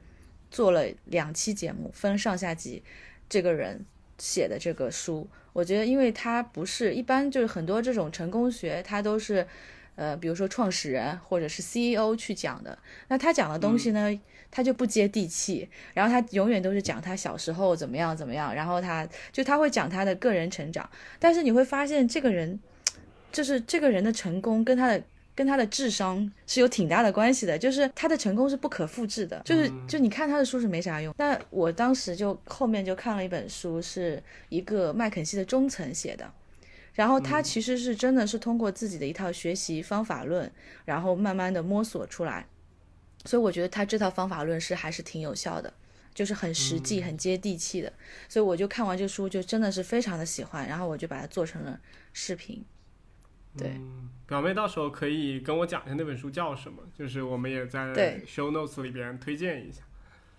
[0.50, 2.84] 做了两期节目，分上下集，
[3.30, 3.86] 这个人
[4.18, 9.48] 写的这个书，我觉得因为他不是一般就是很多这种成功学，他都是。
[9.96, 12.78] 呃，比如说创始人或者是 CEO 去讲的，
[13.10, 22.60] 那他讲的东西呢，他就不接地气，然后他永远都是讲他小时候怎么样怎么样，然后他就他会讲他的个人成长，但是你会发现这个人，
[23.32, 31.14] 就是这个人的成功跟他的跟他的智商是有挺大的关系的，就是他的成功是不可复制的，就是就你看他的书是没啥用。
[31.18, 36.30] 那我当时就后面就看了一本书，是一个麦肯锡的中层写的。
[36.94, 40.52] 然后他其实是真的是通过自己的一套学习方法论，
[40.86, 42.48] 然后慢慢的摸索出来，
[43.26, 45.74] 所以我觉得他这套方法论是还是挺有效的，
[46.14, 47.92] 就是很实际、很接地气的。
[48.28, 51.80] 所以我就看完这书就真的是非常的喜欢，然后我就把它做成了
[52.12, 52.64] 视频。
[53.58, 59.82] 对，嗯，表妹到时候可以跟我讲一下那本书叫什么，就是我们也在 show notes 里边推荐一下。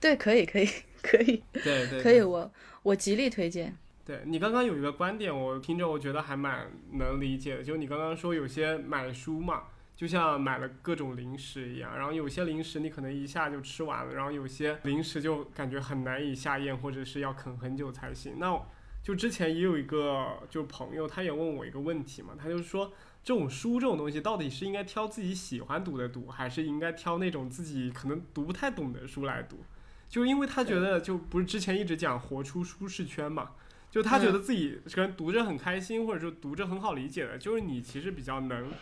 [0.01, 0.69] 对，可以，可以，
[1.03, 3.77] 可以，对对，可以，我我极力推荐。
[4.05, 9.63] 对你刚刚有一个观点，我听着我觉得还蛮能理解的，就你刚刚说有些买书嘛，
[9.95, 18.35] 就像买了各种零食一样，然后有些零食你可能一下就吃完了，然后有些零食就感觉很难以下咽，或者是要啃很久才行。
[18.39, 18.61] 那
[19.05, 29.65] 就之前也有一个就朋友，他也问我一个问题嘛，他就说这种书这种东西到底是应该挑自己喜欢读的读，还是应该挑那种自己可能读不太懂的书来读？
[30.09, 33.53] 就因为他觉得就不是之前一直讲活出舒适圈嘛。
[33.93, 38.73] 就他觉得自己可能读着很开心，或者说读着很好理解的，就是你其实比较能，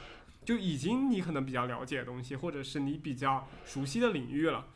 [0.45, 4.69] 就已经你可能比较了解的东西，或者是你比较熟悉的领域了。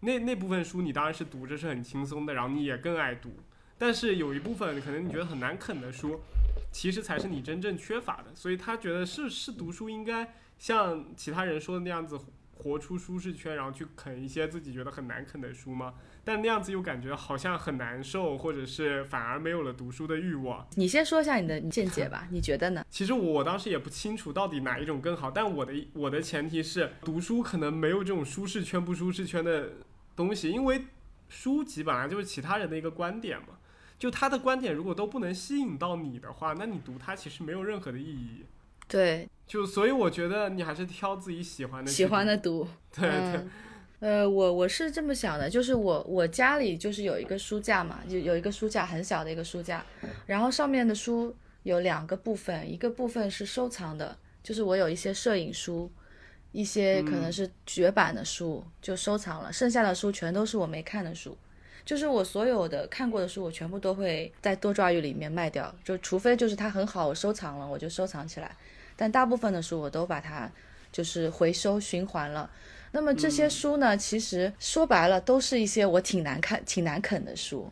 [0.00, 3.30] 那那部分书你当然是读着是很轻松的，然后你也更爱读。
[3.78, 6.20] 但是有一部分可能你觉得很难啃的书，
[6.70, 8.34] 其实才是你真正缺乏的。
[8.34, 12.20] 所以他觉得是是读书应该像其他人说的那样子，
[12.58, 15.94] 活出舒适圈，然后去啃一些自己觉得很难啃的书吗？
[16.24, 20.66] 但那样子又感觉好像很难受，或者是反而没有了读书的欲望。
[20.74, 22.84] 你先说一下你的见解吧，你觉得呢？
[22.90, 29.70] 其实我当时也不清楚到底哪一种更好，但我的我的前提是读书可能没有这种舒适圈不舒适圈的
[30.14, 30.84] 东西，因为
[31.28, 33.58] 书籍本来就是其他人的一个观点嘛，
[33.98, 38.44] 就他的观点如果都不能吸引到你的话，那你读它其实没有任何的意义。
[38.86, 42.68] 对，就所以我觉得你还是挑自己喜欢的，喜欢的，读。
[42.94, 43.10] 对对。
[43.10, 43.50] 嗯
[44.00, 49.84] 呃，我我是这么想的，就是我我家里就是有一个书架嘛，就有一个书架，很小的一个书架，
[50.24, 51.34] 然后上面的书
[51.64, 55.90] 有两个部分，一个部分是收藏的，就是我有一些摄影书，
[56.52, 61.36] 一些可能是绝版的书就收藏了，剩下的书全都是我没看的书，
[61.84, 68.56] 就是我所有的看过的书，我全部都会在多抓鱼里面卖掉，就除非就是它很好，我收藏了，我就收藏起来，
[68.98, 70.50] 但大部分的书我都把它
[70.90, 72.50] 就是回收循环了。
[72.90, 77.70] 那么这些书呢，其实说白了都是一些我挺难看、挺难啃的书。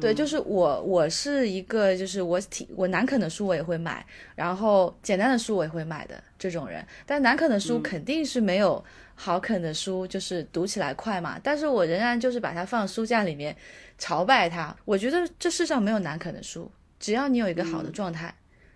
[0.00, 6.84] 对，就是我，我是一个，就是我挺我难啃的书我也会买，然后简单的书我也会买的这种人。
[7.04, 8.82] 但难啃的书肯定是没有
[9.16, 11.38] 好啃的书，就是读起来快嘛。
[11.42, 13.56] 但是我仍然就是把它放书架里面，
[13.98, 14.74] 朝拜它。
[14.84, 18.32] 我觉得这世上没有难啃的书，只要你有一个好的状态，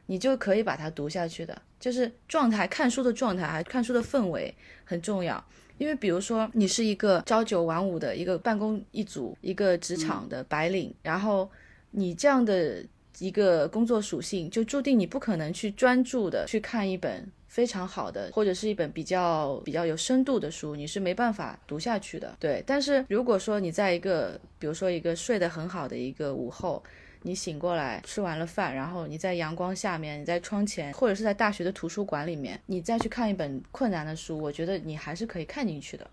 [0.06, 1.62] 你就可以把它读下去的。
[1.82, 5.44] 就是状态，看书的状态，还看书的氛围很重要。
[5.78, 11.50] 因为比如说，你是一个朝九晚五的一个办公一族，一个职场的白领，然后
[11.90, 12.84] 你这样的
[13.18, 22.36] 一个工作属性，就注定你不可能去专注的去看一本非常好的，或者是一本比较比较有深度的书，你是没办法读下去的。
[22.38, 26.80] 对，但是如果说你在一个，比如说一个睡得很好的一个午后。
[27.24, 36.10] 你醒过来，吃完了饭，然后你在阳光下面，你在窗前，或者是在大学的图书馆里面，你再去看一本困难的书，我觉得你还是可以看进去的。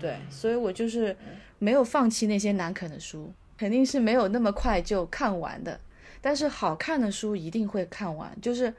[0.00, 1.16] 对，所以我就是
[1.60, 5.78] 没有放弃那些难啃的书，肯定是没有那么快就看完的。
[6.20, 8.74] 但是好看的书一定会看完，就是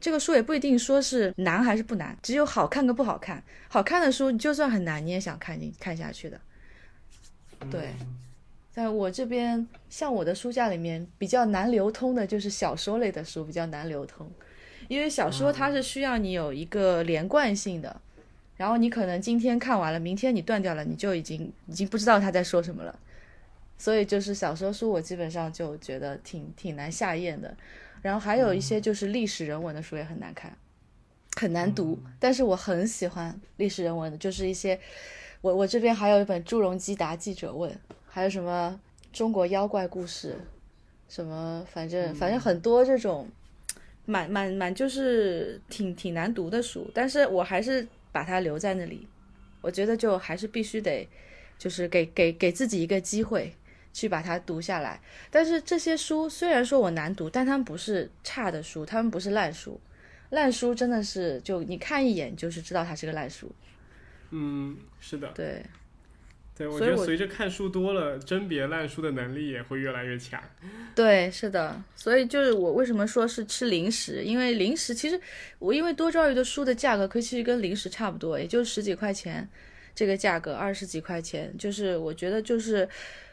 [0.00, 3.42] 这个书也不一定说是难还是不难，只有好看跟不好看。
[3.68, 6.40] 好看的书你就算很难，你也想看进看下去的。
[7.68, 7.88] 对。
[8.74, 14.26] 在我这边，像我的书架里面比较难流通的，就是小说类的书比较难流通，
[14.88, 18.00] 因为小说它是需要你有一个连贯性的，
[18.56, 22.98] 然后你可能今天看完了，明天你断掉了，你就已经已经不知道他在说什么了，
[23.76, 27.54] 所以就是小说书我基本上就觉得挺挺难下咽的，
[28.00, 30.50] 然后还有一些就是历史人文的书也很难看，
[31.36, 34.80] 很难读，但是我很喜欢历史人文的，就是一些
[35.42, 37.70] 我我这边还有一本《朱镕基答记者问》。
[38.14, 38.78] 还有什么
[39.10, 40.36] 中国妖怪故事，
[41.08, 43.26] 什么反正反正很多这种，
[44.04, 49.08] 蛮蛮蛮就是挺挺难读的书，但是我还是把它留在那里。
[49.62, 51.08] 我觉得就还是必须得，
[51.56, 53.50] 就是给给给自己一个机会
[53.94, 55.00] 去把它读下来。
[55.30, 59.80] 但是这些书虽然说我难读，但他们不是差的书，他们不是烂书。
[60.28, 63.50] 烂书真的是就你看一眼就是知道它是个烂书。
[64.28, 65.28] 嗯，是的。
[65.28, 65.64] 对。
[66.64, 70.42] 对，我觉得随着看书多了，甄别烂书的能力也会越来越强。
[70.94, 75.20] 对，是的，所以就是我为什么说是吃零食，因为零食其实
[75.58, 79.48] 我因为多抓鱼的书的价格，可其实跟零食差不多，也就十几块钱
[79.94, 82.88] 这个价格，二十几块钱，就是我觉得就是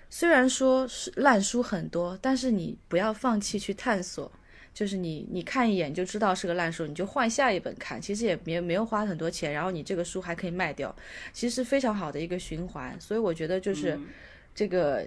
[0.10, 4.32] 虽然说是烂书很多，但是你不要放弃去探索。
[4.80, 10.96] 就是你你看一眼就知道是个烂书，你就换下一本看，其实也没没有花很多钱，然后你这个书还可以卖掉，
[11.34, 12.96] 其实非常好的一个循环。
[12.98, 14.08] 所以我觉得就是嗯
[14.56, 15.06] 这个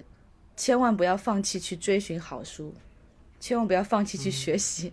[0.58, 2.74] 千万不要放弃去追寻好书，
[3.40, 4.92] 千万不要放弃去学习。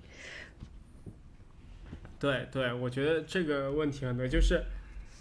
[2.17, 4.63] 对对，我觉得这个问题很多，就是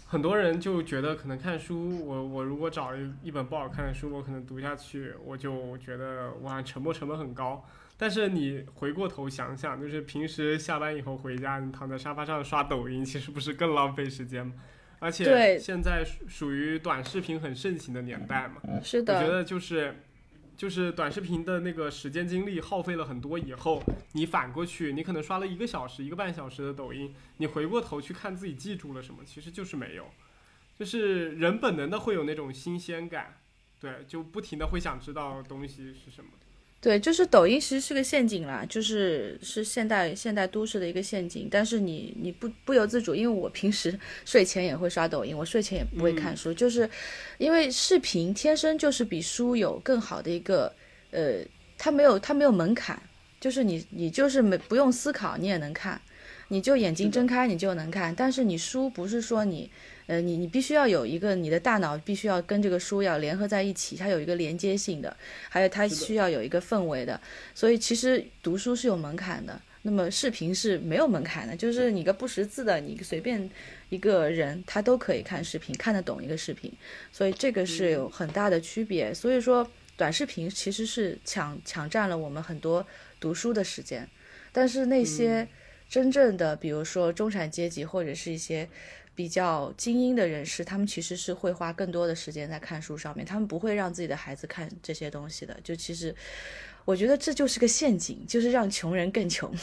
[0.07, 7.61] 很多人就觉得可能看书，我我如果找一一本不好看的书，我可能读下去，我就觉得哇，沉没成本很高。
[8.01, 14.53] 但是你回过头想想，就是平时下班以后回家，你躺在沙发上刷抖音，其实不是更浪费时间吗？
[14.99, 19.95] 而且现在属属于短视频很盛行的年代嘛，是的我觉，得就是
[20.55, 23.83] 就是短视频的那个时间精力耗费了很多以后，
[24.13, 30.05] 你反过去，你可能刷了一个小时、一个半小时的抖音，你回过头去看自己记住了什么，其实就是没有，
[30.77, 33.39] 就是人本能的会有那种新鲜感，
[33.81, 36.29] 对，就不停的会想知道东西是什么。
[36.81, 41.49] 对，就是抖音其实是个陷阱啦，就是是现代现代都市的一个陷阱。
[41.51, 46.89] 但是你你不不由自主，因为我平时 睡前也会刷抖音，我睡前也不会看书，就是
[47.37, 50.73] 因为视频天生就是比书有更好的一个
[51.11, 51.39] 呃，
[51.77, 52.97] 它没有它没有门槛，
[53.41, 55.99] 就是你你就是没不用思考你也能看，
[56.47, 58.15] 你就眼睛睁开你就能看。
[58.15, 59.69] 但是你书不是说你
[60.09, 65.15] 呃你你必须要有一个你的大脑必须要跟这个书要联合在一起，它有一个连接性的。
[65.47, 67.21] 还有它需要有一个氛围的，
[67.53, 69.61] 所以其实读书是有门槛的。
[69.83, 73.49] 那么视频是没有门槛的，就是你个不识字的，你随便
[73.89, 76.73] 一个人他都可以看视频，看得懂一个视频，
[77.13, 79.13] 所以这个是有很大的区别。
[79.13, 82.85] 所以说，短视频其实是抢抢占了我们很多
[83.21, 84.09] 读书的时间，
[84.51, 85.47] 但是那些
[85.89, 88.67] 真正的，比如说中产阶级或者是一些
[89.19, 95.59] 比较精英的人士，他们其实是会花更多的时间在看书上面，他们不会让自己的孩子看这些东西的。
[95.61, 96.15] 就其实，
[96.85, 99.53] 我觉得这就是个陷阱，就是让穷人更穷，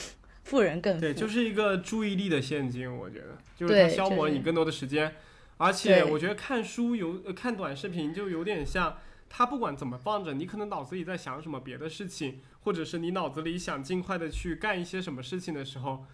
[0.45, 1.01] 富人更富。
[1.01, 5.14] 对，就是一个注意力的陷阱，我觉得，就是它消磨了你更多的时间，
[5.57, 8.99] 而且我觉得看书有呃看短视频就有点像，
[9.31, 16.05] 它不管怎么放着，你可能脑子里在想什么别的事情，或者是你脑子里想尽快的去干一些什么事情的时候。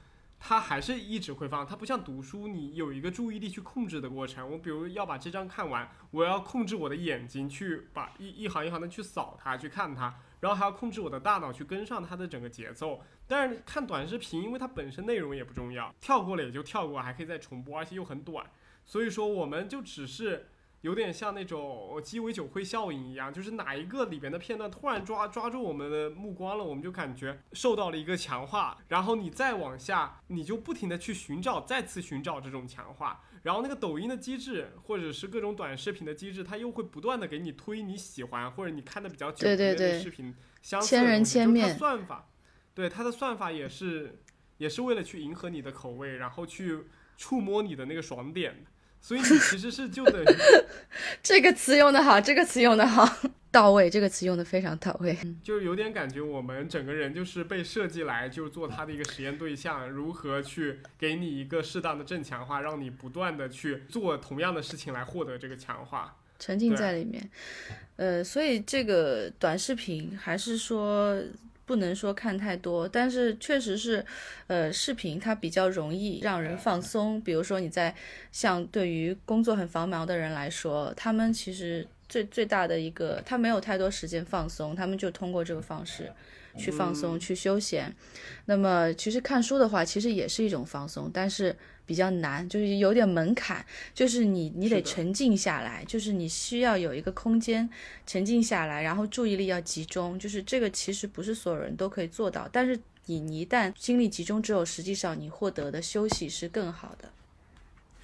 [0.44, 4.50] 它还是一直会放，它不像读书，你有一个注意力去控制的过程。
[4.50, 13.00] 我比如要把这章看完，我要控制我的眼睛去把一一行一行的去扫它，去看它，然后还要控制我的大脑去跟上它的整个节奏。
[13.28, 18.44] 但是看短视频，因为它本身内容也不重要，跳过了也就跳过，还可以再重播，而且又很短，
[18.84, 20.48] 所以说我们就只是
[20.82, 33.22] 有点像那种鸡尾酒会效应一样，就是哪一个里边的片段突然抓抓住我们的目光了，我们就感觉受到了一个强化，然后你再往下，你就不停的去寻找，再次寻找这种强化。
[33.42, 42.28] 然后那个抖音的机制，或者是各种短视频的机制，它又会不断的给你推你喜欢或者你看的比较久的那视频相似千人的东西就它千面算法，
[42.74, 44.20] 对它的算法也是
[44.58, 48.70] 也是为了去迎合你的口味，然后去触摸你的那个爽点的。
[49.02, 50.26] 所以你其实是就等于
[51.22, 53.06] 这个词用的好，这个词用的好，
[53.50, 55.18] 到位，这个词用的非常到位。
[55.42, 66.16] 就是有点感觉，我们整个人就是被设计来就做他的一个实验对象，如何去给你一个适当的正强化，让你不断的去做同样的事情来获得这个强化。
[66.38, 67.28] 沉浸在里面。
[67.96, 71.20] 呃，所以这个短视频还是说
[71.72, 74.04] 不能说看太多，但是确实是，
[74.46, 77.18] 呃，视频它比较容易让人放松。
[77.22, 77.94] 比如说你在
[78.30, 86.12] 像对于工作很繁忙的人来说，他们其实最最大的一个，他没有太多时间放松，他们就通过这个方式
[86.58, 87.90] 去放松、去休闲。
[88.44, 91.56] 那么其实看书的话，其实也是一种放松，但是
[91.92, 97.68] 比较难，就是有点门槛，就是你你得沉静下来，就是你需要有一个空间
[98.06, 107.10] 沉静下来，然后注意力要集中，就是这个其实不是所有人都可以做到，但是你你一旦精力集中之后，实际上你获得的休息是更好的。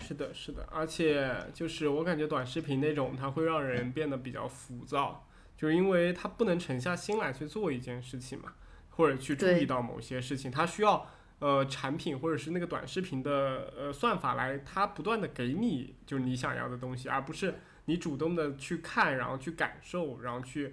[0.07, 5.25] 是的，是的，而且就是我感觉短视频那种，它会让人变得比较浮躁，
[5.57, 8.53] 就是因为它不能沉下心来去做一件事情嘛，
[8.91, 20.71] 或者去注意到某些事情，它需要呃产品或者是那个短视频的呃算法来，它不断的给你就是你想要的东西，而不是你主动的去看，然后去感受，然后去，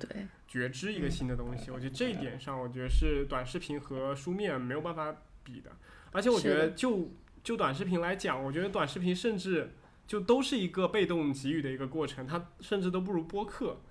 [0.47, 1.71] 觉知一个新的东西。
[1.71, 5.71] 我觉得这一点上，我觉得是短视频和书面没有办法比的。
[6.11, 7.11] 而且我觉得就
[7.43, 9.71] 就短视频来讲，我觉得短视频甚至
[10.07, 13.81] 就都是一个被动给予的一个过程，它甚至都不如播客。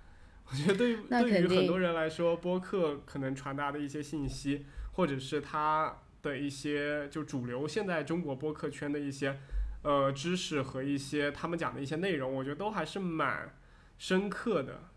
[0.47, 9.39] 我觉得对于对于很多人来说，播客可能传达的一些信息，或者是它的一些就主流现在中国播客圈的一些
[9.83, 13.55] 呃知识和一些他们讲的一些内容，我觉得都还是蛮
[13.99, 14.89] 深刻的。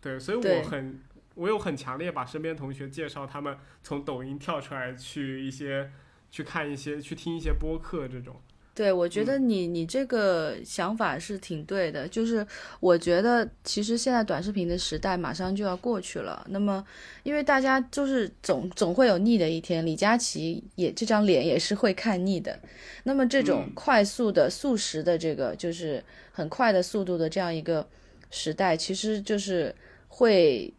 [0.00, 1.00] 对，所以我很
[1.34, 5.90] 我有很强烈把身边同学介绍他们从抖音跳出来去一些
[6.30, 8.42] 去看一些去听一些播客这种。
[8.74, 12.44] 对，我觉得你你这个想法是挺对的，就是
[12.80, 16.44] 我觉得其实现在短视频的时代马上就要过去了。
[16.50, 16.84] 那么，
[17.22, 22.58] 因为大家就是总总会有腻的一天，李佳琦也这张脸也是会看腻的。
[23.04, 26.02] 那么这种快速的速食的这个就是
[26.32, 27.86] 很快的速度的这样一个
[28.30, 29.74] 时代，其实就是
[30.08, 30.74] 会。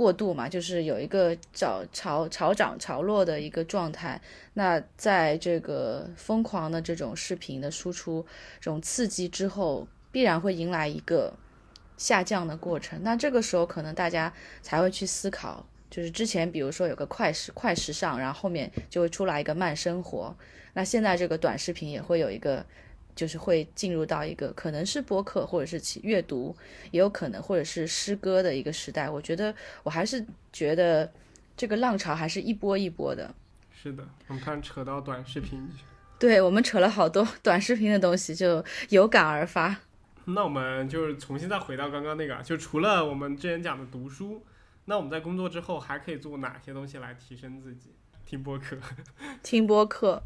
[0.00, 4.18] 过度嘛，就是有一个潮潮潮涨潮落的一个状态。
[4.54, 8.24] 那在这个疯狂的这种视频的输出、
[8.58, 11.34] 这种刺激之后，必然会迎来一个
[11.98, 13.02] 下降的过程。
[13.02, 14.32] 那这个时候，可能大家
[14.62, 20.34] 才会去思考，就是之前比如说有个快时快时尚，然后后面就会出来一个慢生活。
[20.72, 22.64] 那现在这个短视频也会有一个。
[23.20, 26.56] 就是会进入到一个可能是播客，或者是阅读，
[26.90, 29.10] 也有可能或者是诗歌的一个时代。
[29.10, 31.12] 我觉得我还是觉得
[31.54, 33.34] 这个浪潮还是一波一波的。
[33.70, 35.68] 是的，我们看扯到短视频，
[36.18, 39.76] 对我们扯了好多短视频的东西，就有感而发。
[40.24, 44.42] 那我们就是重新再回到刚刚那个，就除了我们之前讲的读书，
[44.86, 47.90] 那我们在工作之后还可以做哪些东西来提升自己？
[48.24, 48.78] 听播客，
[49.42, 50.22] 听播客。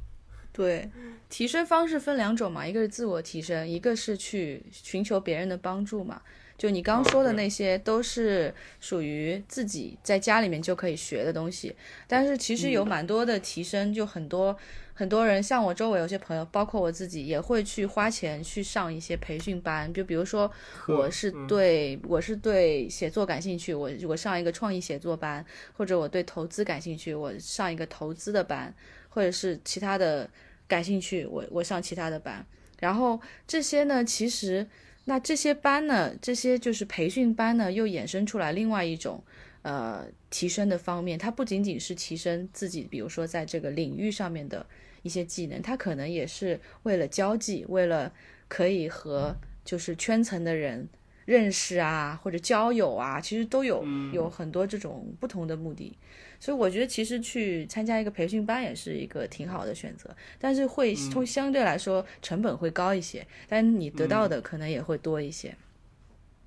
[0.55, 0.89] 对，
[1.29, 6.23] 提升方式分两种嘛，一个是自我提升，一个是去寻求别人的帮助嘛。
[6.57, 11.75] 就你刚说的那些，都是属于自己在家里面就可以学的东西。
[12.07, 14.57] 但是其实有蛮多的提升，就很多
[14.95, 19.93] 很多人，像我周围有些朋友，包括我自己，也会去花钱去上一些培训班。
[19.93, 20.49] 就比如说，
[20.87, 28.73] 我是对我是对写作感兴趣，我我上一个创意写作班，或者我对投资感兴趣，我上一个投资的班。
[29.15, 30.29] 或者是其他的
[30.67, 32.45] 感兴趣，我我上其他的班，
[32.81, 34.67] 然后这些呢，其实
[35.05, 39.23] 那这些班呢，这些就是培训班呢，又衍生出来另外一种
[39.63, 44.67] 呃提升的方面，它不仅仅是提升自己，比如说在这个领域上面的
[45.03, 48.13] 一些技能，它可能也是为了交际，为了
[48.49, 50.89] 可以和就是圈层的人
[51.25, 55.97] 认识啊，或者交友啊，其实都有有很多这种不同的目的。
[56.39, 65.57] 所以我觉得其实去参加一个培训班也是一个挺好的选择，但是会会相对来说成本会高一些，但你得到的可能也会多一些。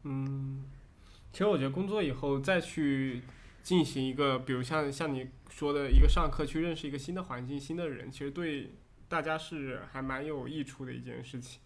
[0.04, 0.64] 嗯，
[1.32, 3.22] 其实我觉得工作以后再去
[3.64, 8.72] 进行一个，比如像像你说的一个上课去认识一个新的环境、新的人，其实对
[9.08, 11.60] 大家是还蛮有益处的一件事情。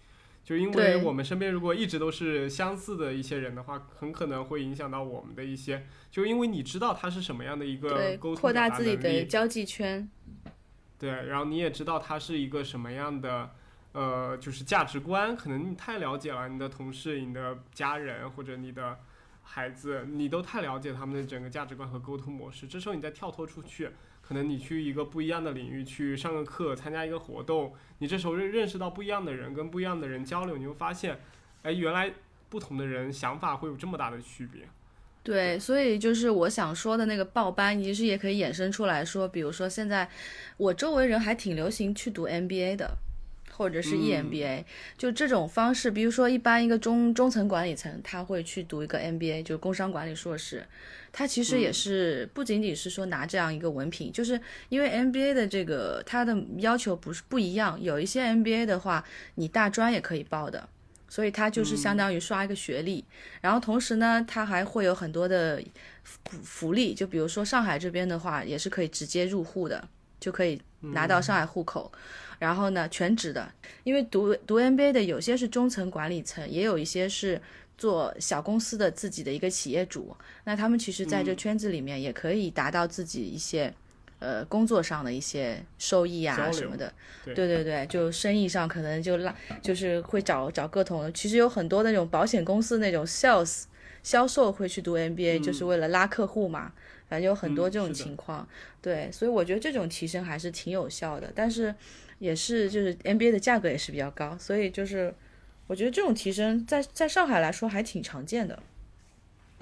[0.44, 5.86] 就因为我们身边如果一直都是相似的一些人的话，很可能会影响到我们的一些。
[6.10, 10.10] 就因为你知道他是什么样的一个沟通扩大自己的交际圈。
[10.98, 13.52] 对，然后你也知道他是一个什么样的，
[13.94, 15.36] 呃，就是价值观。
[15.36, 18.98] 可能你太了解了你的同事、你的家人或者你的
[19.44, 22.68] 孩子，你都太了解他们的整个价值观和沟通模式。
[22.68, 23.92] 这时候你再跳脱出去。
[24.32, 31.19] 可能你去一个不一样的领域去上个课，参加一个活动，你这时候认认识到不一样的人，跟不一样的人交流，你会发现，
[31.63, 32.09] 哎，原来
[32.47, 34.61] 不同的人想法会有这么大的区别。
[35.21, 40.09] 对，所以就是我想说的那个报班，其实也可以衍生出来说，比如说现在
[40.55, 42.97] 我周围人还挺流行去读 MBA 的。
[43.62, 44.66] 或者是 EMBA，
[44.97, 50.66] 就这种方式，比如说一般一个中中层管理层，他会去读一个 MBA，就是工商管理硕士，
[51.12, 59.05] 他其实也是不仅仅是说拿这样一个文凭，就是因为 MBA 的这个它的要求不是不一样，有一些 MBA 的话，
[59.36, 60.68] 你大专也可以报的，
[61.07, 63.05] 所以它就是相当于刷一个学历，
[63.41, 65.62] 然后同时呢，它还会有很多的
[66.03, 69.88] 福福利，就比如说上海这边的话，也是可以直接入户的，
[70.20, 71.91] 就可以拿到上海户口。
[72.42, 77.39] 然后呢，全职的，因为读读 MBA 的有些是中层管理层，也有一些是
[77.78, 80.18] 做小公司的自己的一个企业主。
[80.46, 83.72] 那他们其实在这圈子里面也可以达到自己一些，
[84.18, 86.92] 呃，工作上的一些收益啊什么的。
[87.24, 91.14] 对对对，就生意上可能就拉，就是会找找各种。
[91.14, 93.66] 其实有很多那种保险公司那种 sales
[94.02, 96.74] 销售会去读 MBA，就是为了拉客户嘛。
[97.08, 98.48] 反正有很多这种情况。
[98.82, 101.76] 对，所以我觉得这种提升还是挺有效的，但是。
[102.22, 105.11] 也是，就是 NBA 的价格也是比较高，所以就是
[105.65, 108.61] 我觉得这种提升在在上海来说还挺常见的。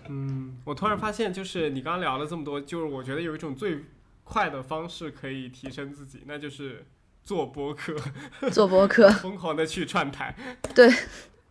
[0.09, 3.85] 嗯，我突然发现，就是你刚刚聊了这么多，就是我觉得有一种最
[4.25, 6.85] 快的方式可以提升自己，那就是
[7.23, 7.95] 做播客，
[8.51, 10.35] 做播客，疯狂的去串台。
[10.75, 10.91] 对。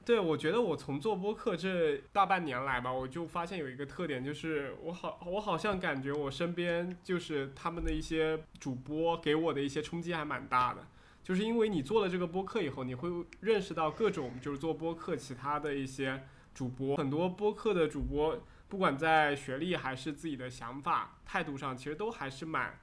[0.04, 10.80] 对，我觉得我从做播客这大半年来吧，我就发现有一个特点，就是我好，我好像感觉我身边就是他们的一些主播给我的一些冲击还蛮大的。
[11.28, 13.10] 就是因为你做了这个播客以后，你会
[13.40, 16.22] 认识到各种就是做播客其他的一些
[16.54, 22.80] 主播，很多播客的主播不管在学历还是自己的想法态度上，其实都还是蛮，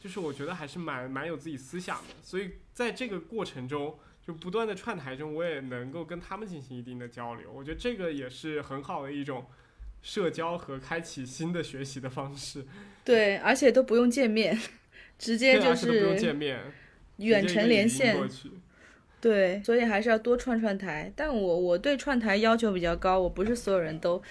[0.00, 2.14] 就是我觉得还是蛮蛮有自己思想的。
[2.22, 7.52] 所以在这个过程中，就不断的串台中，我也能够跟他们进行一定的交流。
[7.52, 9.44] 我觉得这个也是很好的一种
[10.00, 12.64] 社交和开启新的学习的方式。
[13.04, 14.58] 对，而且都不用见面，
[15.18, 16.72] 直接就对而且都不用是见面，
[17.18, 18.16] 远程连线。
[19.20, 21.10] 对，所以还是要多串串台。
[21.16, 24.22] 但我我对串台要求比较高，我不是所有人都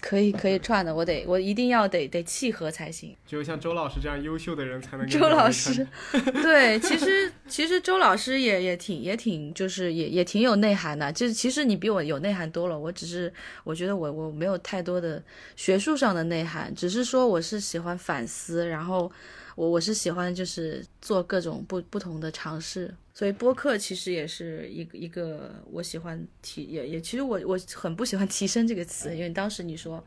[0.00, 3.14] 可以可以串的，我得我一定要得得契合才行。
[3.26, 5.86] 只有像周老师这样优秀的人才能周老师，
[6.40, 13.30] 对，其实其实周老师也也挺也挺就是也也挺有内涵的，就是其实你比我有内涵多了，我只是
[13.64, 15.22] 我觉得我我没有太多的
[15.56, 19.12] 学术上的内涵，只是说我是喜欢反思，然后
[19.54, 30.02] 我我是喜欢就是做各种不不同的尝试，所以播客其实也是一个一个我喜欢提也也其实我我很不喜欢提升这个词，因为当时你说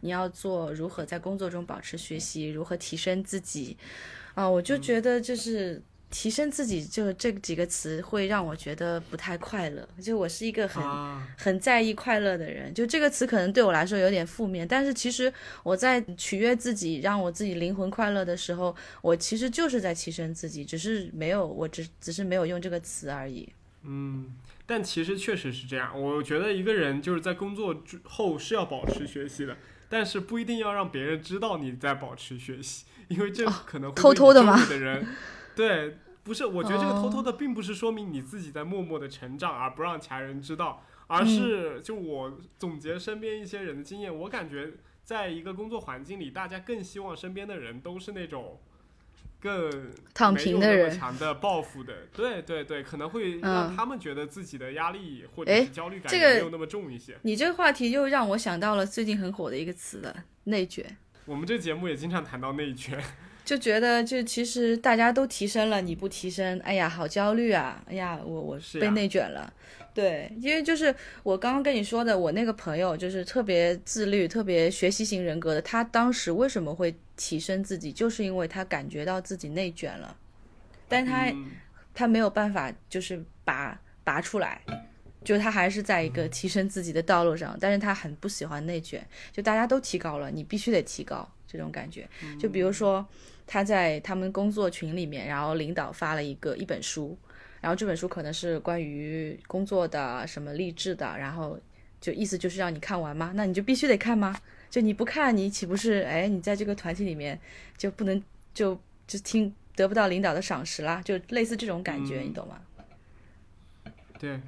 [0.00, 3.76] 你要做如何在工作中保持学习，如何提升自己，
[4.34, 5.80] 啊，我就觉得就是
[6.10, 9.86] 提升自己，就这几个词会让我觉得不太快乐。
[10.00, 15.32] 就我是一个很、啊，很在意快乐的人，就这个词可能对我来说有点负面，但是其实
[15.62, 23.48] 我在取悦自己，让我自己灵魂快乐的时候，我其实就是在提升自己，只是没有，我只只是没有用这个词而已。
[23.82, 24.34] 嗯，
[24.66, 25.98] 但其实确实是这样。
[26.00, 29.56] 我觉得一个人就是在工作之后是要保持学习的，
[29.88, 35.06] 但是不一定要让别人知道你在保持学习，因为这可能会哦偷偷的吗围的人，
[35.58, 48.60] 对，不是，我觉得这个偷偷哦的并不是说明你自己在默默的成长，而不让其他人知道，而嗯是就我总结身边一些人的经验，我感觉在一个工作环境里，大家更希望身边的人都是那种。
[49.40, 57.16] 更躺平的人强的报复的，对对对，可能会让嗯他们觉得自己的压力或者是焦虑感这个没有那么重一些。
[57.22, 60.84] 你这个话题又让我想到了最近很火的一个词了——内卷。
[61.24, 63.00] 我们这节目也经常谈到内卷，
[63.48, 67.82] 就觉得就其实大家都提升了，你不提升，哎呀，好焦虑啊！
[67.86, 69.50] 哎呀，我我被是被内卷了。
[69.94, 80.14] 对，因为就是我刚刚跟你说的，我那个朋友就是特别自律、特别学习型人格的，他当时为什么会提升自己，就是因为他感觉到自己内卷了，
[80.86, 81.46] 但是他、嗯
[81.94, 84.60] 他没有办法就是拔拔出来，
[85.24, 92.08] 就他还是在一个提升自己的道路上，但是他很不喜欢内卷，就大家都提高了，你必须得提高这种感觉。
[92.38, 93.04] 就比如说
[93.48, 97.16] 他在他们工作群里面，然后领导发了一个一本书，
[97.62, 101.58] 然后这本书可能是关于工作的什么励志的，然后
[102.00, 103.32] 就意思就是让你看完吗？
[103.34, 104.38] 那你就必须得看吗？
[104.68, 107.40] 就你不看，你岂不是哎，你在这个团体里面
[107.78, 108.22] 就不能
[108.52, 111.00] 就就听得不到领导的赏识啦？
[111.02, 112.60] 就类似这种感觉，嗯你懂吗？
[114.18, 114.38] 对，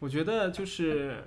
[0.00, 1.22] 我觉得就是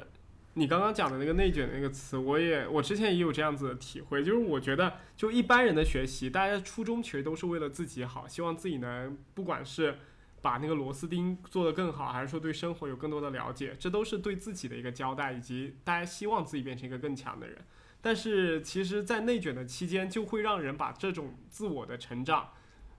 [0.58, 10.00] 你刚刚讲的那个内卷的那个词，我也我之前也有这样子的体会，就是我觉得就一般人的学习，大家初衷其实都是为了自己好，希望自己能不管是
[10.42, 17.58] 把那个螺丝钉做得更好，还是说对生活有更多的了解，这都是对自己的一个交代，以及大家希望自己变成一个更强的人。
[18.02, 22.50] 但是其实，在内卷的期间，就会让人把这种自我的成长，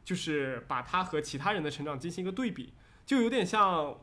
[0.04, 2.72] 就是把它和其他人的成长进行一个对比，
[3.04, 3.98] 就有点像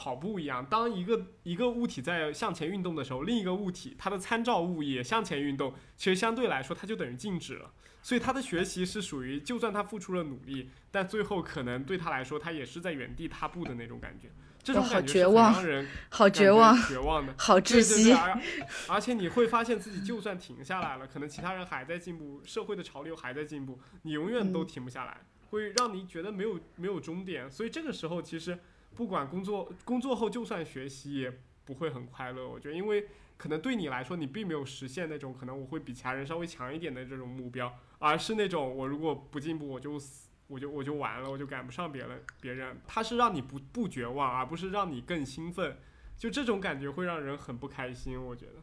[0.00, 0.64] 跑步一样。
[0.64, 7.70] 当一个一个物体在向前运动的时候，另一个物体它的参照物也向前运动，其实相对来说它就等于静止了。
[8.02, 14.30] 所以他的学习是属于，就算他付出了努力，但最后可能对他来说，他也是在原地踏步的那种感觉。
[14.62, 17.34] 这种好感觉是很绝望让人好绝望，绝望的。
[17.36, 18.10] 好窒息。
[18.10, 18.40] 而
[18.88, 25.18] 而且你会发现自己就算停下来了，可能其他人还在进步，社会的潮流还在进步，你永远都嗯停不下来，
[25.50, 27.50] 会让你觉得没有没有终点。
[27.50, 28.58] 所以这个时候，其实
[28.94, 31.32] 不管工作工作后，就算学习也
[31.64, 32.48] 不会很快乐。
[32.48, 40.28] 我觉得，因为可能对你来说，你并没有实现那种可能我会比其他人稍微强一点的这种目标，而是那种我如果不进步，我就死。
[40.50, 42.20] 我就我就完了，我就赶不上别人。
[42.40, 45.76] 别人他是让你不不绝望，而不是让你更兴奋。
[46.18, 48.54] 就这种感觉会让人很不开心，我觉得。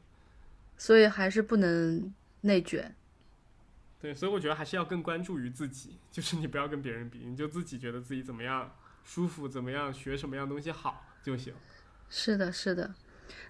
[0.76, 2.94] 所以还是不能内卷。
[4.02, 8.76] 对，所以我觉得还是要更关注于自己，就是你不要跟别人比，你就自己觉得自己怎么样
[9.08, 11.54] 舒服，怎么样学什么样东西好就行。
[12.10, 12.94] 是的，是的。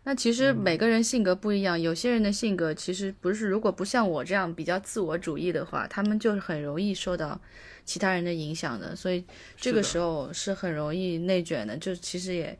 [0.03, 7.39] 那其实嗯每个人性格不一样，有些人的性格其实不是，如果不像我这样比较自我主义的话，他们就是很容易受到
[7.83, 11.75] 其他人的影响的，所以这个时候，候是很容易内卷的。
[11.75, 12.57] 就其实也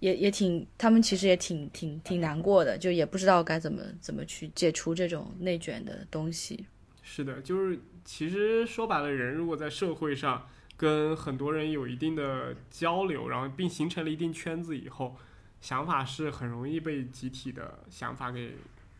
[0.00, 6.66] 也也挺，他们其实也挺挺挺难过的，就也不知道该怎么怎么去解除这种内卷的东西。
[7.02, 10.48] 是的，就是其实说白了，人如果在社会上
[10.78, 15.16] 跟很多人有一定的交流，然后并形成了一定圈子以后，
[15.60, 18.54] 想法是很容易被集体的想法给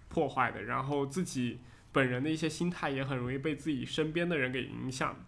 [0.08, 1.60] 破坏的，然后自己
[1.92, 5.24] 本人的一些心态也很容易被自己身边的人给影响。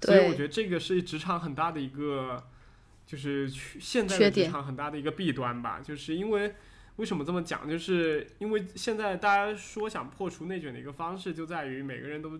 [0.00, 2.44] 所以我觉得这个是职场很大的一个，
[3.06, 5.80] 就是现在的职场很大的一个弊端吧。
[5.80, 6.54] 就是因为
[6.96, 7.70] 为什么这么讲？
[7.70, 12.38] 就是因为现在大家说想破除内卷的一个方式，就在于每个人都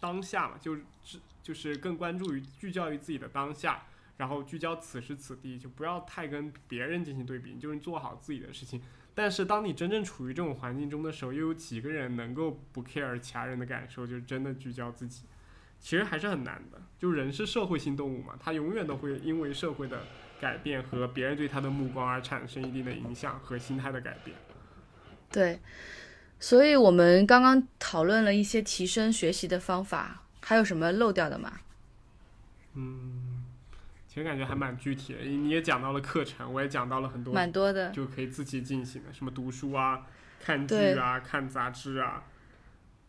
[0.00, 0.82] 当下嘛，就是
[1.44, 3.84] 就是更关注于聚焦于自己的当下。
[4.16, 8.80] 然后聚焦此时此地，就不要太跟别人进行对比，就是做好自己的事情。
[9.12, 15.24] 但是当你真正处于这种环境中的时候，又有几个人能够不 care 其他人的感受，就是真的聚焦自己？
[15.80, 16.80] 其实还是很难的。
[16.98, 20.04] 就人是社会性动物嘛，他永远都会因为社会的
[20.40, 24.36] 改变和别人对他的目光而产生一定的影响和心态的改变。
[25.30, 25.60] 对，
[26.38, 31.52] 所以我们刚刚讨论了一些提升学习的方法，还有什么漏掉的吗？
[32.74, 33.42] 嗯。
[34.06, 40.06] 其实感觉还蛮具体的，你也讲到了课程，我也讲到了很多，蛮多的，就可以自己进行的，什么读书啊、
[40.38, 42.22] 看剧啊、看杂志啊。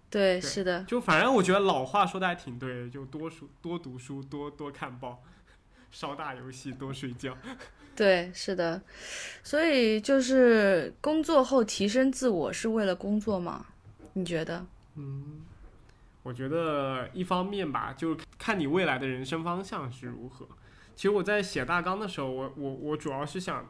[0.09, 0.83] 对，是的。
[0.86, 5.21] 就反正我觉得老话说的还挺对，就多书、多读书、多多看报，
[5.91, 7.38] 少打游戏，多睡觉。
[7.95, 8.81] 对，是的。
[9.43, 13.67] 所以就是工作后提升自我是为了工作吗？
[14.13, 14.65] 你觉得？
[14.95, 15.41] 嗯，
[16.26, 20.47] 我觉得一方面吧，就是看你未来的人生方向是如何。
[20.95, 23.63] 其实我在写大纲的时候，我我我主要是想，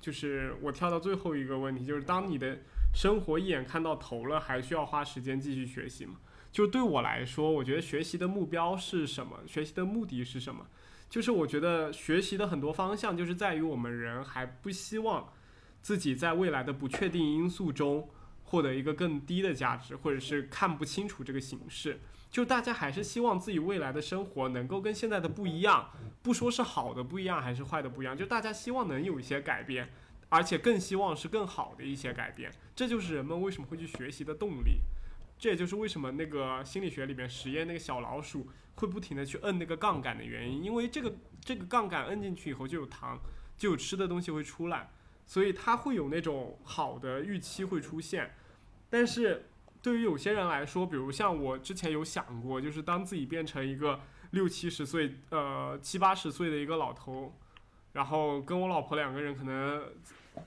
[0.00, 2.58] 就是我跳到最后一个问题，就是当你的
[2.92, 6.16] 生活一眼看到头了，还需要花时间继续学习吗？
[6.50, 9.38] 就对我来说，我觉得学习的目标是什么？
[9.46, 10.66] 学习的目的是什么？
[11.08, 15.32] 就是我觉得学习的很多方向，就是在于我们人还不希望
[15.80, 18.08] 自己在未来的不确定因素中
[18.52, 21.98] 获得一个更低的价值，或者是看不清楚这个形势。
[22.30, 25.88] 就大家还是希望自己未来的生活能够跟现在的不一样，
[26.22, 29.88] 不说是好的不一样，还是坏的不一样，就大家希望能有一些改变，
[30.28, 32.52] 而且更希望是更好的一些改变。
[32.76, 34.82] 这就是人们为什么会去学习的动力。
[35.38, 43.18] 这也就是为什么那个心理学里面实验那个小老鼠会不停的去摁那个杠杆的原因，因为这个这个杠杆摁进去以后就有糖，
[43.56, 44.90] 就有吃的东西会出来，
[45.26, 48.34] 所以它会有那种好的预期会出现，
[48.92, 49.46] 但是。
[49.84, 53.98] 对于有些人来说，比如像我之前有想过，就是当自己变成一个
[54.30, 57.34] 六七十岁、呃七八十岁的一个老头，
[57.92, 59.82] 然后跟我老婆两个人可能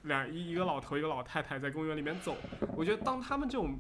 [0.04, 2.38] 两一一个老头一个老太太在公园里面走，
[2.78, 3.78] 我觉得当他们这种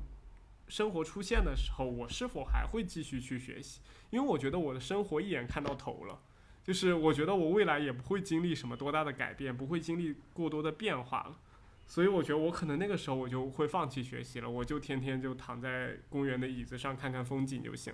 [0.68, 3.80] 生活出现的时候，我是否还会继续去学习？
[4.10, 6.20] 因为我觉得我的生活一眼看到头了，
[6.66, 11.40] 就是我觉得我未来也不会经历什么多大的改变，不会经历过多的变化了。
[11.88, 17.94] 所以我觉得我可能那个时候我就会放弃学习了，我就天天就躺在公园的椅子上看看风景就行。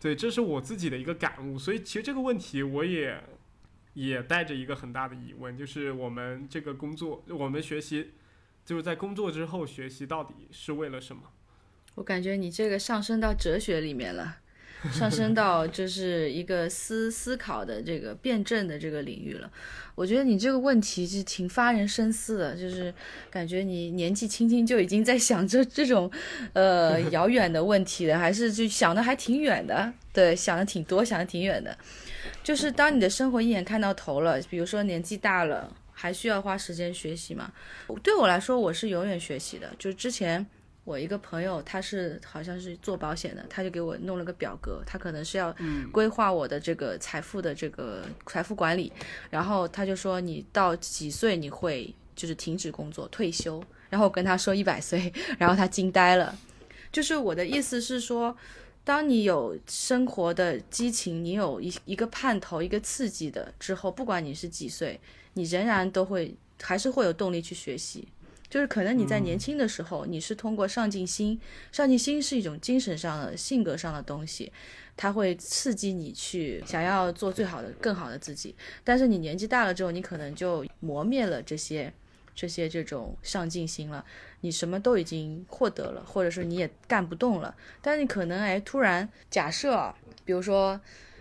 [0.00, 1.58] 对，这是我自己的一个感悟。
[1.58, 3.22] 所以其实这个问题我也
[3.94, 8.12] 也带着一个很大的疑问，就是我们这个工作，我们学习
[8.64, 11.22] 就是在工作之后学习到底是为了什么？
[11.94, 14.38] 我感觉你这个上升到哲学里面了。
[14.90, 19.48] 上升到就是一个思思考的这个辩证的这个领域了，
[19.94, 22.92] 我觉得你这个问题是挺发人深思的，就是
[23.30, 26.10] 感觉你年纪轻轻就已经在想着这种，
[26.52, 31.78] 呃遥远的问题了，还是就想的还挺远的，对，想的挺多，想的挺远的，
[32.42, 37.52] 就是当你的生活一眼看到头了，比如说年纪大了，还需要花时间学习吗？
[38.02, 40.44] 对我来说，我是永远学习的，就是之前。
[40.84, 45.54] 我一个朋友，他是好像是做保险的，他就给我弄了个表格，他可能是要
[45.92, 48.92] 规划我的这个财富的这个财富管理，
[49.30, 56.36] 然后他就说你到几岁你会就是停止工作退休，然后我跟他说一百岁，然后他惊呆了，
[56.90, 58.36] 就是我的意思是说，
[58.82, 65.00] 当你有生活的激情，你有一一个盼头一个刺激的之后，不管你是几岁，
[65.34, 68.08] 你仍然都会还是会有动力去学习。
[68.52, 71.40] 就是可能你在年轻的时候，你是通过上进心，
[71.72, 74.52] 上进心是一种精神上的、性格上的东西，
[74.94, 78.54] 它会刺激你去想要做最好的、更好的自己。
[78.84, 81.90] 但是你年纪大了之后，你可能就磨灭了这些、
[82.34, 84.04] 这些这种上进心了。
[84.42, 87.56] 你什么都已经获得了，或者说你也干不动了。
[87.80, 89.94] 但是你可能哎，突然假设，
[90.26, 90.78] 比如说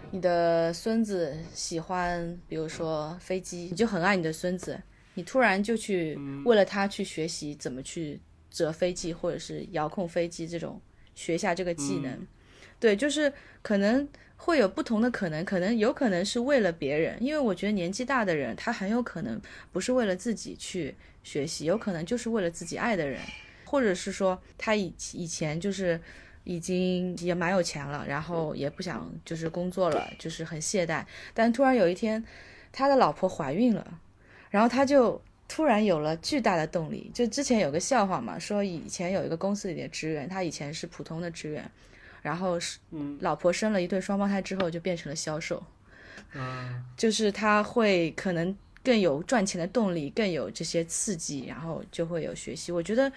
[0.10, 4.78] 你的孙子喜欢，比如说飞机，你就很爱你的孙子。
[5.16, 10.80] 你突然就去为了他去学习怎么去折飞机，或者是遥控飞机这种
[11.14, 12.28] 学下这个技能，
[12.80, 13.32] 对，就是
[13.62, 14.08] 可能
[14.38, 19.40] 会有不同的可能，可能有可能是为了别人，因为我觉得年纪大的人他很有可能
[19.72, 23.20] 不是为了自己去学习，有可能就是为了自己爱的人，
[23.66, 26.00] 或者是说他以以前就是
[26.46, 32.24] 已经也蛮有钱了，然后也不想就是工作了，就是很懈怠，但突然有一天
[32.72, 34.00] 他的老婆怀孕了。
[34.52, 37.10] 然后他就突然有了巨大的动力。
[37.12, 41.72] 就之前有个笑话嘛，说以前有一个公司里的职员，他以前是普通的职员，
[42.22, 45.64] 然后是嗯老婆生了一对双胞胎之后就变成了销售，
[46.34, 52.72] 啊，就是他会可能更有赚钱的动力，更有这些刺激，然后就会有学习。
[52.72, 53.12] 我觉得，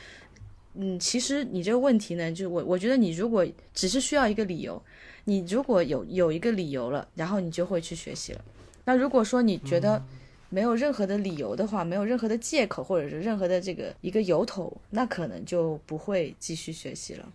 [0.75, 4.81] 嗯，其实你这个问题呢，就我我觉得你如果只是需要一个理由，
[5.25, 8.45] 你如果有有一个理由了，然后你就会去学习了。
[8.85, 10.03] 那如果说你觉得
[10.55, 17.29] 没有任何的理由的话，没有任何的借口，或者是任何的这个一个由头，那可能就不会继续学习了。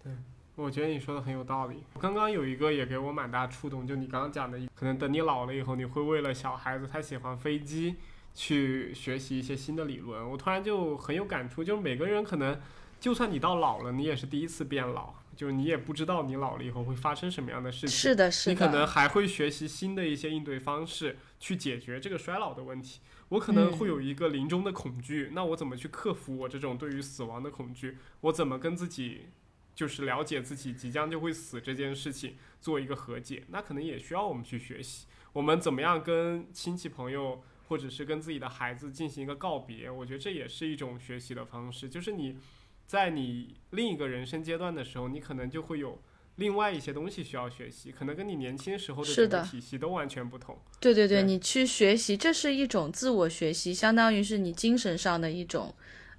[0.00, 0.12] 对
[0.54, 1.82] 我觉得你说的很有道理。
[2.00, 7.96] 刚刚有一个也给我蛮大触动，就你刚刚讲的，可能等你老了以后，你会为了小孩子他喜欢飞机
[8.36, 10.30] 去学习一些新的理论。
[10.30, 12.56] 我突然就很有感触，就是每个人可能，
[13.00, 17.88] 就算你到老了，你也是第一次变老，就是你也不知道你老了以后会发生什么样的事情。
[17.88, 23.00] 是的，是的，你可能还会学习新的一些应对方式，去解决这个衰老的问题。
[23.28, 27.98] 我可能会有一个临终的恐惧，那我怎么去克服我这种对于死亡的恐惧？
[28.22, 29.26] 我怎么跟自己，
[29.74, 33.44] 就是了解自己即将就会死这件事情做一个和解？
[33.50, 39.90] 那可能也需要我们去学习，我们怎么样跟亲戚朋友或者是跟自己的孩子进行一个告别？
[39.90, 42.38] 我觉得这也是一种学习的方式，就是你
[42.86, 46.00] 在你另一个人生阶段的时候，你可能就会有。
[46.36, 50.58] 另外一些东西需要学习，可能跟你年轻时候的体系都完全不同。
[50.80, 55.72] 对对对，对你去学习，这是一种自我学习，相当于是你精神上的一种，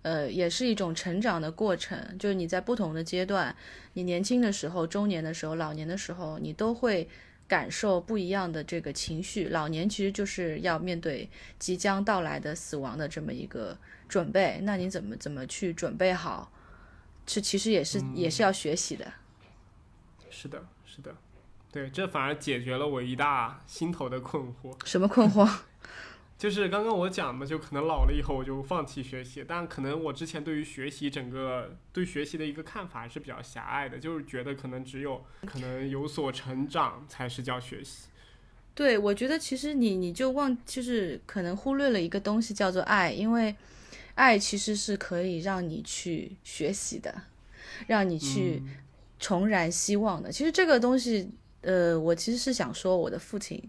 [0.03, 2.17] 呃，也是一种成长的过程。
[2.17, 3.53] 就是你在不同的阶段，
[3.93, 7.09] 你年轻的时候、中年的时候、老年的时候，你都会
[7.47, 9.49] 感受不一样的这个情绪。
[9.49, 16.51] 老年其实就是要面对即将到来的死亡的这么一个准备，那你怎么怎么去准备好？
[17.25, 19.05] 这其实也是、也是要学习的。
[20.35, 21.15] 是的，是的，
[21.71, 24.75] 对，这反而解决了我一大心头的困惑。
[24.85, 25.49] 什么困惑？
[26.37, 38.09] 就是刚刚我讲的，就可能老了以后我就放弃学习，但可能我之前对于学习整个对学习的一个看法还是比较狭隘的，就是觉得可能只有可能有所成长才是叫学习。
[38.73, 43.55] 对，我觉得其实你你就忘，就是可能忽略了一个东西叫做爱，因为
[44.15, 47.21] 爱其实是可以让你去学习的，
[47.87, 48.75] 让你去嗯
[49.19, 50.31] 重燃希望的。
[50.31, 51.29] 其实这个东西，
[51.61, 53.61] 呃，我其实是想说，我的父亲，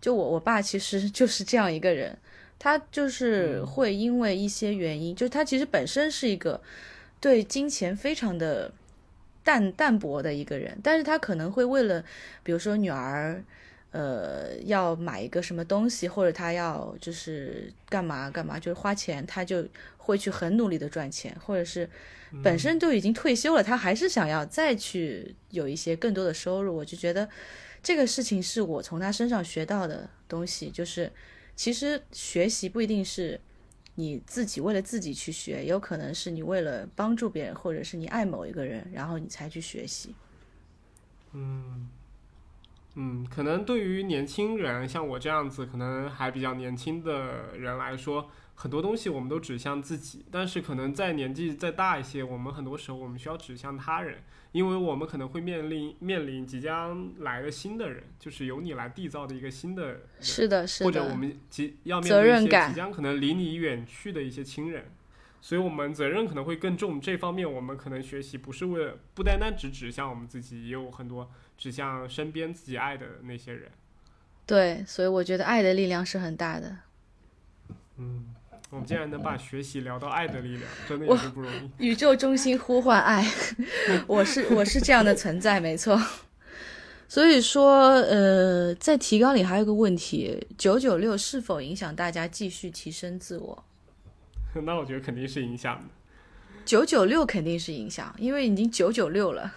[0.00, 2.16] 就我我爸其实 就是这样一个人，
[2.58, 6.60] 他就是会因为一些原因，就是他其实本身是一个
[7.20, 8.72] 对金钱非常的
[9.42, 12.04] 淡淡薄的一个人，但是他可能会为了，
[12.42, 13.42] 比如说女儿。
[13.92, 19.66] 呃，要买一个什么东西，或者他要就是干嘛干嘛，就是花钱，他就
[20.10, 21.88] 会去很努力的赚钱，或者是
[22.42, 26.76] 本身就已经退休了，他还是想要再去有一些更多的收入。
[26.76, 27.28] 我就觉得
[27.82, 31.10] 这个事情是我从他身上学到的东西，就是
[31.56, 33.40] 其实学习不一定是
[33.94, 40.14] 你自己为了自己去学，有可能是你为了帮助别人，或者是你爱某一个人，然后你才去学习。
[42.94, 48.28] 嗯，可能对于年轻人，像我这样子，可能还比较年轻的人来说，
[48.60, 54.18] 很多东西我们都指向自己，但是可能在年纪再大一些，我们很多时候我们需要指向他人，
[54.52, 64.92] 因为我们可能会面临面临即将来的新的人，就是由你来缔造的一个新的人，是的，是的，或者我们即要面责对一些任感即将可能离你远去的一些亲人，
[65.40, 67.00] 所以我们责任可能会更重。
[67.00, 73.72] 这方面我们可能学习不是为了不单单只指向我们自己，也有很多指向身边自己爱的那些人。
[74.44, 76.76] 对，所以我觉得爱的力量是很大的。
[77.96, 78.34] 嗯，
[78.70, 81.86] 我们竟然能把学习聊到爱的力量，真的也是不容易。
[81.86, 83.28] 宇宙中心呼唤爱，
[84.06, 86.00] 我是我是这样的存在，没错。
[87.08, 93.64] 所以说，呃，在提纲里还有个问题：九九六是否影响大家继续提升自我？
[94.64, 95.84] 那我觉得肯定是影响的。
[96.64, 99.52] 九九六肯定是影响，因为已经九九六了。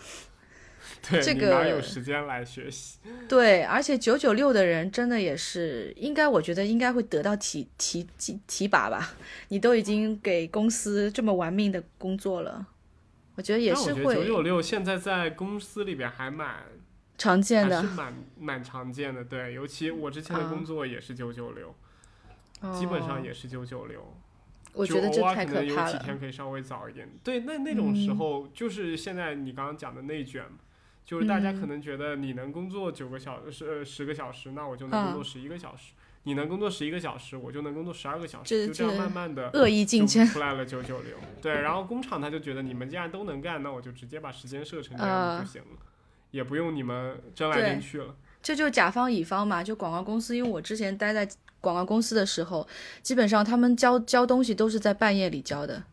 [1.10, 3.00] 对，这个哪个有时间来学习？
[3.28, 9.16] 对，而且九九六的人真的也是应该，我觉得应该会得到提提提提拔吧。
[9.50, 12.66] 你都已经给公司这么玩命的工作了，
[13.36, 16.64] 我觉得也是但我觉得九九六现在在公司里边还蛮
[17.18, 17.94] 常见的还是。
[17.94, 19.26] 蛮蛮常见的。
[19.26, 21.76] 对，尤其我之前的啊工作也是九九六，
[22.74, 24.02] 基本上哦也是九九六。
[24.72, 25.98] 我觉得这太可可能有几。
[26.00, 27.08] 天可以稍微早一点。
[27.24, 30.58] 对，那那种时嗯候就是现在你刚刚讲的内卷嘛，
[31.06, 35.94] 就是大家可嗯能觉得你能工作九个小时呃十个小时，那我就能工作嗯十一个小时。
[36.26, 41.18] 你能工作十一个小时，我就能工作十二个小时，就这样慢慢的恶意竞争，出来了九九六。
[41.42, 45.78] 对，然后工厂他就觉得你们既然都能干，那我就直接把时间设成这样啊就行了，
[46.32, 48.16] 也不用你们争来争去了。
[48.42, 51.28] 这就甲方乙方嘛，就广告公司，因为我之前待在
[51.60, 52.66] 广告公司的时候，
[53.02, 55.84] 基本上他们交交东西都是在半夜里交的，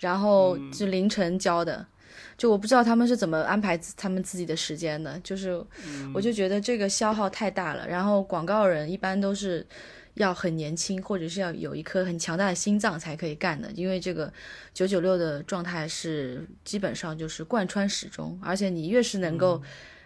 [0.00, 1.86] 然后嗯是凌晨交的。
[2.38, 7.86] 就我不知道他们是怎么安排他们自己的时间的，就是嗯我就觉得这个消耗太大了。
[7.86, 9.66] 然后广告人一般都是
[10.14, 14.32] 要很年轻，或者是要有一颗很强大的心脏才可以干的，因为这个
[14.72, 19.60] 九九六的状态是基本上就是贯穿始终，而且你越是能够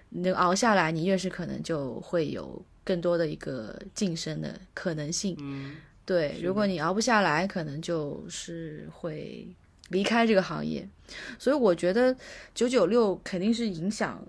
[0.09, 5.37] 能熬下来，你越是可能就会有更多的一个晋升的可能性。
[5.41, 5.77] 嗯，
[6.07, 9.47] 对，如果你熬不下来，可能就是会
[9.91, 10.89] 离开这个行业。
[11.39, 12.17] 所以我觉得
[12.55, 14.25] 九九六肯定是影响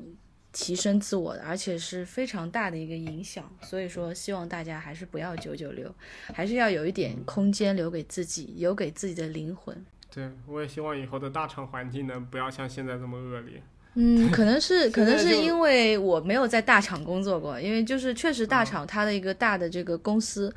[0.51, 3.49] 提升自我的，而且是非常大的一个影响。
[3.61, 5.93] 所以说，希望大家还是不要九九六，
[6.33, 9.75] 还是要有一点空间留给自己，留给自己的灵魂。
[10.13, 13.61] 对，我也希望以后的大厂环境呢，不要像现在这么恶劣。
[13.95, 20.51] 嗯，可能是可能是因为我没有在大厂工作过，因为就是确实大厂它的一个大的这个公司，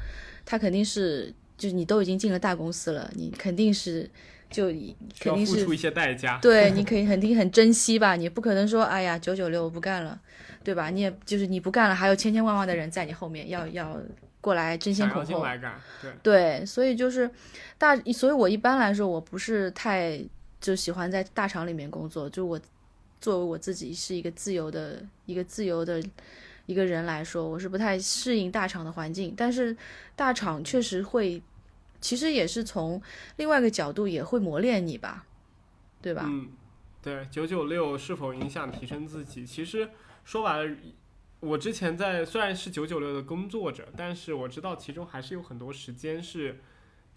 [0.47, 4.09] 它肯定是就是你都已经进了大公司了，你肯定是
[4.57, 6.39] 就需肯定是要付出一些代价。
[6.41, 10.19] 对，你可以肯定很珍惜吧，你不可能说哎呀九九六我不干了，
[10.65, 10.89] 对吧？
[10.89, 14.01] 你也就是你不干了，还有千千万万的人在你后面要要
[14.41, 15.45] 过来争先恐后。
[15.45, 17.31] 来干，对，对，所以就是
[17.77, 20.19] 大，所以我一般来说我不是太
[20.59, 22.59] 就喜欢在大厂里面工作，就我
[23.21, 26.03] 作为我自己是一个自由的一个自由的
[26.65, 29.77] 一个人来说，我是不太适应大厂的环境，但是
[30.15, 31.43] 大厂确实会，
[32.01, 33.01] 其实也是从
[33.37, 35.27] 另外一个角度也会磨练你吧，
[36.01, 36.25] 对吧？
[36.27, 36.49] 嗯，
[37.03, 39.47] 对，九九六是否影响提升自己？
[39.47, 39.91] 其实
[40.25, 40.77] 说白了，
[41.41, 46.61] 我之前在虽然是九九六的工作者，但是我知道其中还是有很多时间是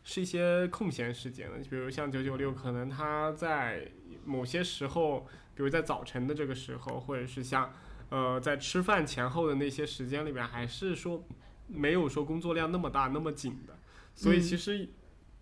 [0.04, 3.92] 是一些空闲时间的，比如像九九六，可能他在
[4.26, 7.72] 某些时候，比如在早晨的这个时候，或者是像
[8.10, 11.24] 呃在吃饭前后的那些时间里面，还是说
[11.68, 13.78] 没有说工作量那么大那么紧的，
[14.22, 14.90] 所以嗯其实。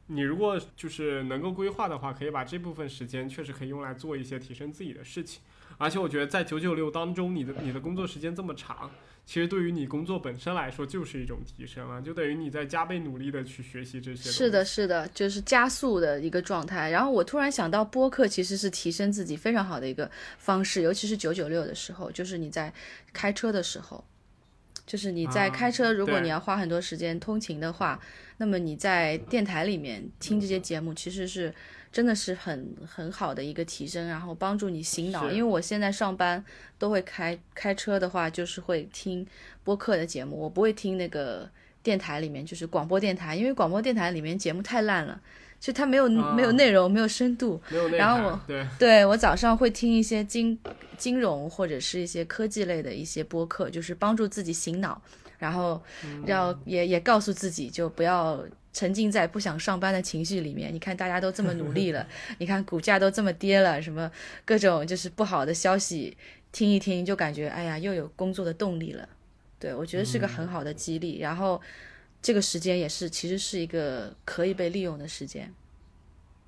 [0.10, 5.42] 你如果就是能够规划的话，可以把这部分时间确实可以用来做一些提升自己的事情。
[5.78, 8.90] 而且我觉得在九九六当中，你的你的工作时间这么长，
[9.26, 14.30] 其实对于你工作本身来说就是一种提升了，就等于你在加倍努力的去学习这些。
[14.30, 16.90] 是的，，是的，就是加速的一个状态。
[16.90, 22.74] 然后我突然想到，播客其实是提升自己非常好的一个方式，尤其是九九六的时候，就是你在
[23.12, 24.02] 开车的时候，
[24.88, 28.00] 就是你在啊开车，如果你要花很多时间通勤的话，
[28.38, 31.54] 那么你在电台里面听这些节目，其实是
[31.92, 35.30] 真的是很很好的一个提升，然后帮助你醒脑。
[35.30, 36.44] 因为我现在上班
[36.80, 39.28] 都会开开车的话，就是会听
[39.64, 41.50] 播客的节目，我不会听那个
[41.84, 45.20] 电台里面就是广播电台，因为广播电台里面节目太烂了，
[45.60, 47.62] 就它没有、啊没有内容，没有深度。
[47.70, 50.58] 没有内涵然后我对对我早上会听一些金
[50.98, 55.02] 金融或者是一些科技类的一些播客，就是帮助自己醒脑，
[55.38, 55.82] 然后
[56.26, 60.74] 要、也也告诉自己就不要沉浸在不想上班的情绪里面。
[60.74, 64.10] 你看大家都这么努力了， 你看股价都这么跌了，什么
[64.46, 66.16] 各种就是不好的消息
[66.52, 69.08] 听一听，就感觉哎呀又有工作的动力了。
[69.60, 71.60] 对我觉得是个很好的激励，然后
[72.28, 75.54] 这个时间也是其实是一个可以被利用的时间。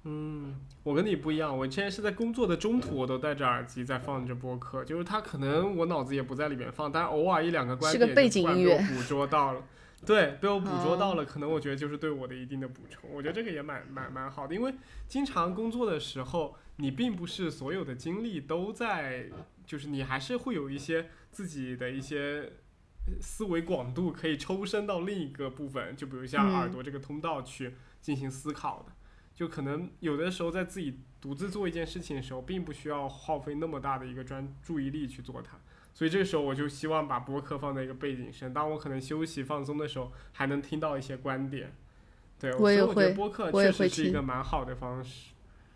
[0.03, 9.63] 嗯，我跟你不一样，我现在是在工作的中途，我都戴着耳机在放着播客，就是它可能我脑子也不在里面放，但偶尔一两个观点是个背景就突然音乐被我捕捉到了。
[10.05, 13.09] 对，被我捕捉到哦了，可能我觉得就是对我的一定的补充。
[13.13, 14.73] 我觉得这个也蛮蛮蛮好的，因为
[15.07, 19.27] 经常工作的时候，你并不是所有的精力都在，
[19.65, 22.51] 就是你还是会有一些自己的一些
[23.21, 28.93] 思维广度可以抽身到另一个部分，就比如像嗯耳朵这个通道去进行思考的。
[29.33, 35.57] 就可能有的时候在自己独自做一件事情的时候，并不需要耗费那么大的一个专注意力去做它。
[35.93, 41.73] 所以这个时候我就希望把播客放在一个背景声，当我可能休息放松的时候，还能听到一些观点。
[42.37, 45.31] 对，我也所以我觉得会播客我也确实是一个蛮好的方式。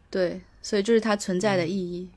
[0.10, 2.10] 对，所以这是它存在的意义。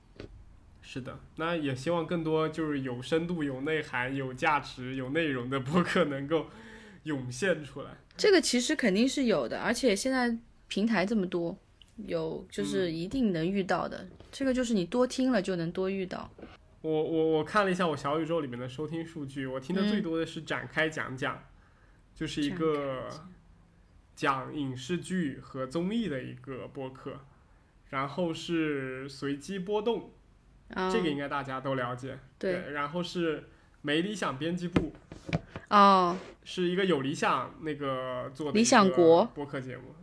[0.88, 6.46] 是的，那也希望更多就是有深度、有内涵、有价值、有内容的播客能够
[7.02, 7.90] 涌现出来。
[8.16, 11.58] 这个其实肯定是有的，而且现在平台这么多，
[11.96, 14.06] 有就是一定能遇到的。
[14.30, 16.30] 这个就是你多听了就能多遇到。
[16.82, 21.42] 我我我看了一下我小宇宙里面的收听数据，我听的最嗯多的是展开讲讲，
[22.14, 23.08] 就是一个
[24.14, 27.18] 讲影视剧和综艺的一个播客，
[27.90, 30.12] 然后是随机波动，
[30.74, 32.18] 啊、这个应该大家都了解。
[32.38, 33.44] 对然后是
[33.82, 34.92] 没理想编辑部，
[35.68, 39.94] 哦，是一个有理想那个做的理想国播客节目，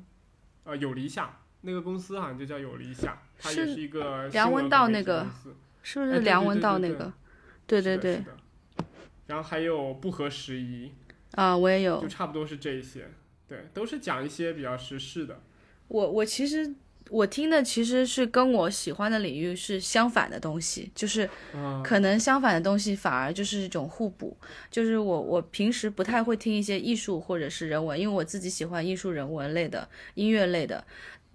[0.64, 5.28] 呃，有理想那个公司好像就叫有理想，它也是是一个梁文道那个
[5.82, 7.12] 是不是梁文道那个？
[7.66, 8.24] 对对对
[9.28, 10.94] 然后还有不合时宜，
[11.32, 12.08] 啊，我也有就。
[12.08, 13.10] 差不多是这一些。
[13.48, 15.42] 对，都是讲一些比较时事的。
[15.88, 16.74] 我我其实
[17.10, 24.36] 我听的其实是跟我喜欢的领域是相反的东西，就是嗯，可能相反的东西反而就是一种互补。
[24.72, 30.84] 就是我我平时不太会听一些艺术或者是人文，因为我自己喜欢艺术人文类的音乐类的。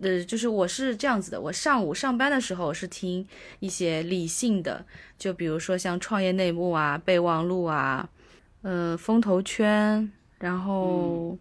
[0.00, 3.26] 呃，就是我是这样子的，我上午上班的时候是听
[3.60, 4.84] 一些理性的，
[5.18, 8.08] 就比如说像创业内幕啊、备忘录啊，
[8.62, 11.36] 呃，风投圈，然后。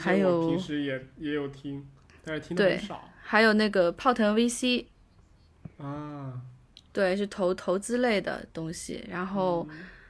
[0.00, 1.86] 还有平时也也有听，
[2.24, 4.84] 但是听的很少还有那个泡腾 VC，
[5.78, 6.38] 啊。
[6.92, 9.02] 对，是投投资类的东西。
[9.08, 9.66] 然后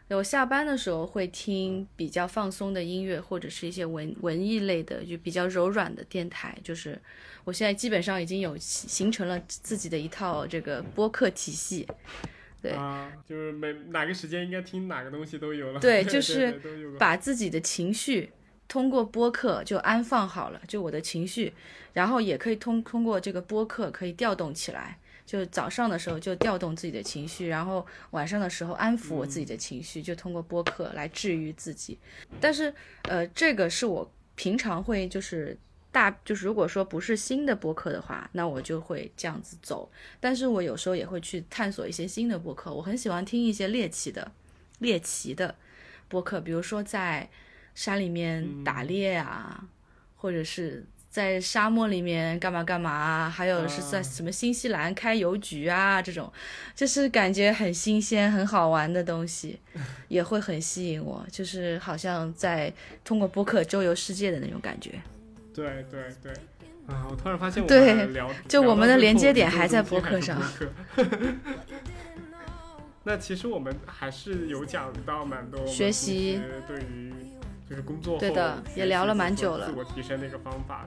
[0.09, 6.59] 我下班的时候会听比较放松的音乐，或者是一些文文艺类的，就比较柔软的电台。
[6.65, 7.01] 就是
[7.45, 11.87] 我现在基本上已经有形形成了自己的一套这个播客体系。
[12.61, 15.79] 对啊，就是每哪个时间应该听哪个东西都有了。
[15.79, 16.61] 对对 就是
[16.99, 18.33] 把自己的情绪
[18.73, 21.53] 通过播客就安放好了，就我的情绪，
[21.93, 24.99] 然后也可以通通过这个播客可以调动起来。
[25.27, 31.99] 就早上的时候就调动自己的情绪，然后晚上的时候安抚我自己的情绪，就通过播客来治愈自己。
[32.41, 35.55] 但是，呃，这个是我平常会就是
[35.91, 39.91] 大就是如果说不是新的播客的话，那我就会这样子走。
[40.19, 44.33] 但是我有时候也会去探索一些新的播客，我很喜欢听一些猎奇的
[44.79, 45.55] 猎奇的
[46.09, 47.29] 播客，比如说在
[47.75, 49.65] 山里面打猎啊，
[50.17, 56.33] 或者是在沙漠里面干嘛干嘛啊，还有是在啊什么新西兰开邮局啊这种，
[56.75, 59.59] 就是感觉很新鲜、很好玩的东西，
[60.09, 62.73] 也会很吸引我，就是好像在
[63.05, 64.93] 通过播客周游世界的那种感觉。
[65.55, 66.33] 对对对。
[66.85, 67.07] 啊！
[67.09, 70.43] 我突然发现我对们聊，就我们的连接点还在播客上
[73.05, 77.15] 那其实我们还是有讲到蛮多学习对于
[77.73, 80.87] 就是工作后对的也聊了蛮久了自我提升的一个方法。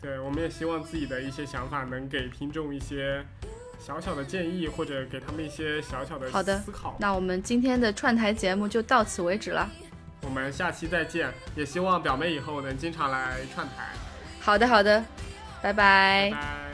[0.00, 3.20] 对，我们也希望自己的一些想法能给听众一些
[3.80, 6.96] 小小的建议，或者给他们一些小小的好的思考。
[7.00, 9.68] 那我们今天的串台节目就到此为止了。
[10.22, 13.88] 我们下期再见，也希望表妹以后能经常来串台。
[14.40, 15.04] 好的，好的，
[15.60, 16.69] 拜拜拜拜。